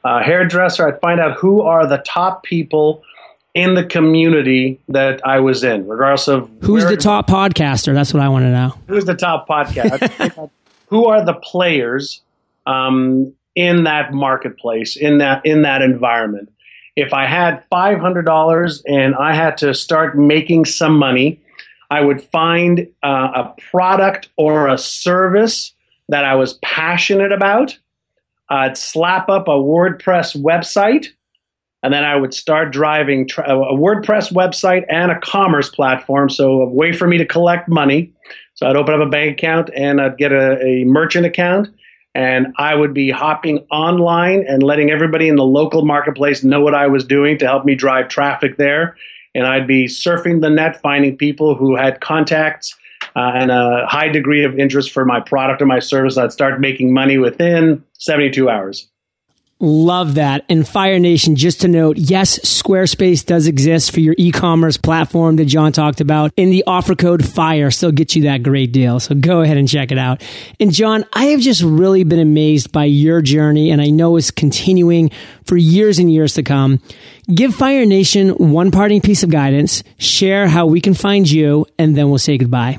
uh, 0.05 0.23
hairdresser. 0.23 0.87
I'd 0.87 1.01
find 1.01 1.21
out 1.21 1.39
who 1.39 1.63
are 1.63 1.87
the 1.87 2.03
top 2.05 2.43
people 2.43 3.03
in 3.55 3.73
the 3.73 3.83
community 3.83 4.79
that 4.89 5.27
I 5.27 5.41
was 5.41 5.65
in, 5.65 5.89
regardless 5.89 6.29
of 6.29 6.51
who's 6.61 6.85
the 6.85 6.99
top 6.99 7.29
podcaster. 7.29 7.95
That's 7.95 8.13
what 8.13 8.23
I 8.23 8.29
want 8.29 8.43
to 8.43 8.51
know. 8.51 8.75
Who's 8.89 9.07
the 9.07 9.17
top 9.17 9.49
podcast? 9.49 10.51
who 10.89 11.07
are 11.07 11.25
the 11.25 11.33
players 11.33 12.21
um, 12.67 13.33
in 13.55 13.85
that 13.85 14.13
marketplace, 14.13 14.97
in 14.97 15.17
that 15.17 15.47
in 15.47 15.63
that 15.63 15.81
environment? 15.81 16.53
If 16.95 17.15
I 17.15 17.25
had 17.25 17.65
five 17.71 18.01
hundred 18.01 18.27
dollars 18.27 18.83
and 18.87 19.15
I 19.15 19.35
had 19.35 19.57
to 19.59 19.73
start 19.73 20.19
making 20.19 20.67
some 20.67 20.99
money 20.99 21.41
I 21.91 22.01
would 22.01 22.23
find 22.23 22.87
uh, 23.03 23.29
a 23.35 23.55
product 23.71 24.29
or 24.37 24.69
a 24.69 24.79
service 24.79 25.73
that 26.09 26.25
I 26.25 26.35
was 26.35 26.55
passionate 26.63 27.33
about. 27.33 27.79
I'd 28.51 28.77
slap 28.77 29.29
up 29.29 29.49
a 29.49 29.53
WordPress 29.53 30.37
website, 30.37 31.07
and 31.83 31.93
then 31.93 32.05
I 32.05 32.17
would 32.17 32.35
start 32.35 32.73
driving 32.73 33.29
tra- 33.29 33.49
a 33.49 33.77
WordPress 33.77 34.33
website 34.33 34.85
and 34.89 35.11
a 35.11 35.21
commerce 35.21 35.69
platform. 35.69 36.31
So, 36.31 36.63
a 36.63 36.69
way 36.69 36.93
for 36.93 37.07
me 37.07 37.19
to 37.19 37.27
collect 37.27 37.69
money. 37.69 38.13
So, 38.55 38.67
I'd 38.67 38.77
open 38.77 38.95
up 38.95 39.07
a 39.07 39.11
bank 39.11 39.33
account 39.33 39.71
and 39.75 40.01
I'd 40.01 40.19
get 40.19 40.33
a, 40.33 40.61
a 40.63 40.85
merchant 40.85 41.27
account, 41.27 41.69
and 42.15 42.49
I 42.57 42.75
would 42.75 42.95
be 42.95 43.11
hopping 43.11 43.67
online 43.71 44.45
and 44.49 44.63
letting 44.63 44.91
everybody 44.91 45.29
in 45.29 45.37
the 45.37 45.45
local 45.45 45.85
marketplace 45.85 46.43
know 46.43 46.61
what 46.61 46.75
I 46.75 46.87
was 46.87 47.05
doing 47.05 47.39
to 47.39 47.47
help 47.47 47.65
me 47.65 47.75
drive 47.75 48.09
traffic 48.09 48.57
there 48.57 48.97
and 49.35 49.47
I'd 49.47 49.67
be 49.67 49.87
surfing 49.87 50.41
the 50.41 50.51
net, 50.51 50.81
finding 50.81 51.17
people 51.17 51.55
who 51.55 51.77
had 51.77 52.01
contacts 52.01 52.77
uh, 53.17 53.33
and 53.35 53.51
a 53.51 53.87
high 53.87 54.09
degree 54.09 54.45
of 54.45 54.59
interest 54.59 54.91
for 54.93 55.05
my 55.05 55.21
product 55.21 55.63
or 55.63 55.67
my 55.67 55.79
service. 55.79 56.17
I'd 56.17 56.33
start 56.33 56.61
making 56.61 56.93
money 56.93 57.19
within 57.19 57.83
72 57.99 58.49
hours. 58.49 58.89
Love 59.61 60.15
that. 60.15 60.45
And 60.49 60.67
Fire 60.67 61.01
Nation, 61.01 61.35
just 61.35 61.63
to 61.63 61.69
note, 61.69 61.97
yes, 61.97 62.39
Squarespace 62.41 63.27
does 63.27 63.49
exist 63.49 63.91
for 63.91 63.99
your 63.99 64.15
e-commerce 64.17 64.77
platform 64.77 65.35
that 65.37 65.47
John 65.47 65.73
talked 65.73 66.01
about. 66.01 66.33
And 66.39 66.53
the 66.53 66.63
offer 66.67 66.95
code 66.95 67.25
FIRE 67.25 67.73
still 67.73 67.91
gets 67.91 68.15
you 68.15 68.23
that 68.23 68.45
great 68.45 68.71
deal. 68.71 69.01
So 69.01 69.17
go 69.17 69.41
ahead 69.41 69.57
and 69.57 69.69
check 69.69 69.91
it 69.91 69.99
out. 69.99 70.23
And 70.61 70.73
John, 70.73 71.05
I 71.13 71.27
have 71.27 71.41
just 71.41 71.63
really 71.63 72.05
been 72.05 72.21
amazed 72.21 72.71
by 72.71 72.85
your 72.85 73.21
journey 73.21 73.73
and 73.73 73.83
I 73.83 73.91
know 73.91 74.17
it's 74.17 74.31
continuing 74.31 75.11
for 75.45 75.57
years 75.57 75.99
and 75.99 76.13
years 76.13 76.35
to 76.35 76.45
come. 76.45 76.81
Give 77.35 77.53
Fire 77.53 77.85
Nation 77.85 78.31
one 78.31 78.71
parting 78.71 79.01
piece 79.01 79.25
of 79.25 79.31
guidance, 79.31 79.83
share 79.99 80.47
how 80.47 80.67
we 80.67 80.81
can 80.81 80.95
find 80.95 81.29
you, 81.29 81.67
and 81.79 81.97
then 81.97 82.09
we'll 82.09 82.19
say 82.19 82.39
goodbye. 82.39 82.79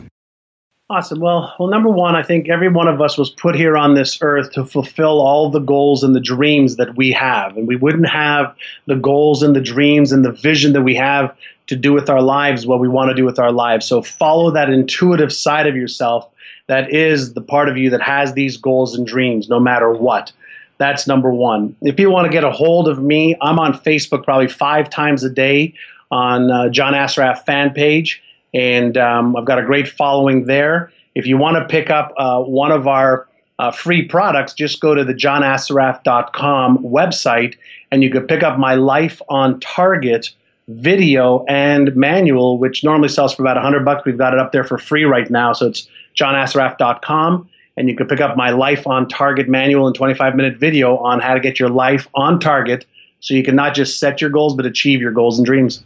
Awesome. 0.92 1.20
Well, 1.20 1.54
well, 1.60 1.70
number 1.70 1.90
one, 1.90 2.16
I 2.16 2.24
think 2.24 2.50
every 2.50 2.68
one 2.68 2.88
of 2.88 3.00
us 3.00 3.16
was 3.16 3.30
put 3.30 3.54
here 3.54 3.78
on 3.78 3.94
this 3.94 4.18
earth 4.22 4.52
to 4.54 4.66
fulfill 4.66 5.22
all 5.22 5.52
the 5.52 5.60
goals 5.60 6.04
and 6.04 6.16
the 6.16 6.20
dreams 6.20 6.78
that 6.78 6.98
we 6.98 7.12
have, 7.12 7.56
and 7.56 7.68
we 7.68 7.76
wouldn't 7.76 8.10
have 8.10 8.56
the 8.88 8.96
goals 8.96 9.44
and 9.44 9.56
the 9.56 9.62
dreams 9.62 10.12
and 10.12 10.26
the 10.26 10.32
vision 10.32 10.74
that 10.74 10.82
we 10.82 10.96
have 10.96 11.36
to 11.68 11.76
do 11.76 11.94
with 11.94 12.10
our 12.10 12.24
lives 12.24 12.66
what 12.66 12.80
we 12.80 12.88
want 12.88 13.10
to 13.10 13.16
do 13.16 13.24
with 13.24 13.38
our 13.38 13.52
lives. 13.52 13.86
So 13.86 14.02
follow 14.02 14.50
that 14.50 14.72
intuitive 14.72 15.32
side 15.32 15.68
of 15.68 15.76
yourself 15.76 16.28
that 16.66 16.92
is 16.92 17.34
the 17.34 17.42
part 17.42 17.70
of 17.70 17.78
you 17.78 17.92
that 17.92 18.02
has 18.02 18.34
these 18.34 18.58
goals 18.58 18.96
and 18.96 19.06
dreams, 19.06 19.48
no 19.48 19.60
matter 19.60 19.94
what. 19.94 20.32
That's 20.80 21.06
number 21.06 21.32
one. 21.32 21.76
If 21.84 22.00
you 22.00 22.10
want 22.10 22.26
to 22.26 22.32
get 22.32 22.44
a 22.44 22.52
hold 22.52 22.88
of 22.88 23.00
me, 23.00 23.36
I'm 23.42 23.60
on 23.60 23.74
Facebook 23.74 24.24
probably 24.24 24.48
five 24.48 24.90
times 24.90 25.24
a 25.24 25.30
day 25.30 25.76
on 26.10 26.50
uh, 26.50 26.70
John 26.70 26.94
Assaraf 26.94 27.46
fan 27.46 27.74
page 27.74 28.24
and 28.54 28.98
um, 28.98 29.36
I've 29.36 29.46
got 29.46 29.60
a 29.60 29.64
great 29.64 29.88
following 29.88 30.46
there. 30.46 30.92
If 31.16 31.26
you 31.26 31.38
want 31.38 31.58
to 31.58 31.66
pick 31.66 31.90
up 31.90 32.14
uh, 32.18 32.42
one 32.42 32.72
of 32.72 32.88
our 32.88 33.28
uh, 33.60 33.72
free 33.72 34.08
products, 34.08 34.54
just 34.54 34.80
go 34.80 34.96
to 34.96 35.04
the 35.04 35.14
johnassaraf.com 35.14 36.78
website 36.80 37.56
and 37.92 38.04
you 38.04 38.10
can 38.10 38.26
pick 38.28 38.44
up 38.44 38.58
my 38.58 38.76
Life 38.76 39.22
on 39.30 39.60
Target 39.60 40.32
video 40.70 41.44
and 41.46 41.96
manual, 41.96 42.58
which 42.60 42.84
normally 42.84 43.10
sells 43.10 43.34
for 43.34 43.42
about 43.42 43.58
100 43.58 43.84
bucks. 43.84 44.04
We've 44.06 44.18
got 44.18 44.34
it 44.34 44.40
up 44.40 44.52
there 44.52 44.64
for 44.64 44.78
free 44.78 45.04
right 45.04 45.30
now. 45.30 45.52
So 45.54 45.68
it's 45.68 45.88
johnassaraf.com 46.16 47.50
and 47.76 47.90
you 47.90 47.96
can 47.96 48.08
pick 48.08 48.22
up 48.22 48.38
my 48.38 48.52
Life 48.52 48.86
on 48.86 49.08
Target 49.08 49.50
manual 49.50 49.88
and 49.88 49.96
25 49.96 50.36
minute 50.36 50.58
video 50.58 50.98
on 50.98 51.20
how 51.20 51.34
to 51.34 51.40
get 51.40 51.60
your 51.60 51.70
life 51.70 52.08
on 52.14 52.40
target 52.40 52.86
so 53.20 53.34
you 53.34 53.44
can 53.44 53.56
not 53.56 53.74
just 53.74 54.00
set 54.00 54.22
your 54.22 54.30
goals, 54.30 54.56
but 54.56 54.66
achieve 54.66 55.02
your 55.02 55.12
goals 55.12 55.38
and 55.38 55.46
dreams. 55.46 55.84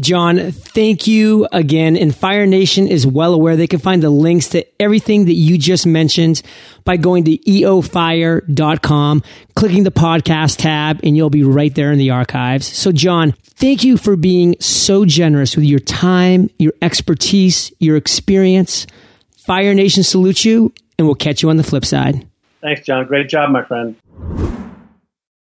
John, 0.00 0.52
thank 0.52 1.06
you 1.06 1.48
again. 1.52 1.96
And 1.96 2.14
Fire 2.14 2.44
Nation 2.44 2.86
is 2.86 3.06
well 3.06 3.32
aware 3.32 3.56
they 3.56 3.66
can 3.66 3.78
find 3.78 4.02
the 4.02 4.10
links 4.10 4.50
to 4.50 4.66
everything 4.80 5.24
that 5.24 5.32
you 5.32 5.56
just 5.56 5.86
mentioned 5.86 6.42
by 6.84 6.98
going 6.98 7.24
to 7.24 7.38
eofire.com, 7.38 9.22
clicking 9.54 9.84
the 9.84 9.90
podcast 9.90 10.58
tab, 10.58 11.00
and 11.02 11.16
you'll 11.16 11.30
be 11.30 11.44
right 11.44 11.74
there 11.74 11.92
in 11.92 11.98
the 11.98 12.10
archives. 12.10 12.66
So, 12.66 12.92
John, 12.92 13.32
thank 13.42 13.84
you 13.84 13.96
for 13.96 14.16
being 14.16 14.56
so 14.60 15.06
generous 15.06 15.56
with 15.56 15.64
your 15.64 15.80
time, 15.80 16.50
your 16.58 16.74
expertise, 16.82 17.72
your 17.78 17.96
experience. 17.96 18.86
Fire 19.38 19.72
Nation 19.72 20.02
salutes 20.02 20.44
you, 20.44 20.74
and 20.98 21.06
we'll 21.06 21.14
catch 21.14 21.42
you 21.42 21.48
on 21.48 21.56
the 21.56 21.64
flip 21.64 21.86
side. 21.86 22.26
Thanks, 22.60 22.82
John. 22.82 23.06
Great 23.06 23.30
job, 23.30 23.50
my 23.50 23.64
friend. 23.64 23.96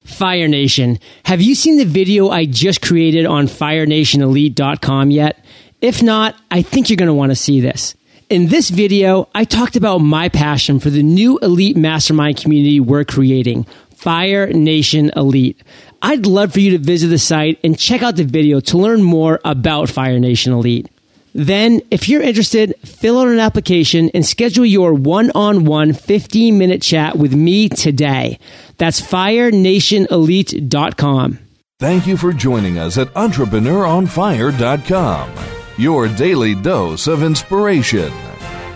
Fire 0.06 0.46
Nation, 0.46 1.00
have 1.24 1.42
you 1.42 1.54
seen 1.56 1.78
the 1.78 1.84
video 1.84 2.30
I 2.30 2.46
just 2.46 2.80
created 2.80 3.26
on 3.26 3.46
firenationelite.com 3.48 5.10
yet? 5.10 5.44
If 5.80 6.00
not, 6.00 6.36
I 6.50 6.62
think 6.62 6.88
you're 6.88 6.96
going 6.96 7.08
to 7.08 7.14
want 7.14 7.32
to 7.32 7.36
see 7.36 7.60
this. 7.60 7.96
In 8.30 8.46
this 8.46 8.70
video, 8.70 9.28
I 9.34 9.44
talked 9.44 9.74
about 9.74 9.98
my 9.98 10.28
passion 10.28 10.78
for 10.78 10.90
the 10.90 11.02
new 11.02 11.38
elite 11.38 11.76
mastermind 11.76 12.38
community 12.38 12.78
we're 12.78 13.04
creating, 13.04 13.64
Fire 13.96 14.46
Nation 14.46 15.10
Elite. 15.16 15.60
I'd 16.02 16.24
love 16.24 16.52
for 16.52 16.60
you 16.60 16.70
to 16.70 16.78
visit 16.78 17.08
the 17.08 17.18
site 17.18 17.58
and 17.64 17.78
check 17.78 18.02
out 18.02 18.14
the 18.14 18.24
video 18.24 18.60
to 18.60 18.78
learn 18.78 19.02
more 19.02 19.40
about 19.44 19.90
Fire 19.90 20.20
Nation 20.20 20.52
Elite. 20.52 20.88
Then, 21.36 21.82
if 21.90 22.08
you're 22.08 22.22
interested, 22.22 22.74
fill 22.82 23.20
out 23.20 23.28
an 23.28 23.38
application 23.38 24.10
and 24.14 24.24
schedule 24.24 24.64
your 24.64 24.94
one 24.94 25.30
on 25.34 25.66
one 25.66 25.92
15 25.92 26.56
minute 26.56 26.80
chat 26.80 27.16
with 27.16 27.34
me 27.34 27.68
today. 27.68 28.38
That's 28.78 29.00
firenationelite.com. 29.00 31.38
Thank 31.78 32.06
you 32.06 32.16
for 32.16 32.32
joining 32.32 32.78
us 32.78 32.96
at 32.96 33.08
EntrepreneurOnFire.com, 33.08 35.30
your 35.76 36.08
daily 36.08 36.54
dose 36.54 37.06
of 37.06 37.22
inspiration. 37.22 38.10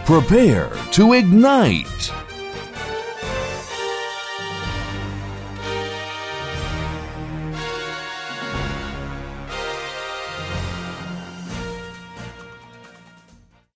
Prepare 0.05 0.71
to 0.93 1.15
ignite. 1.15 2.20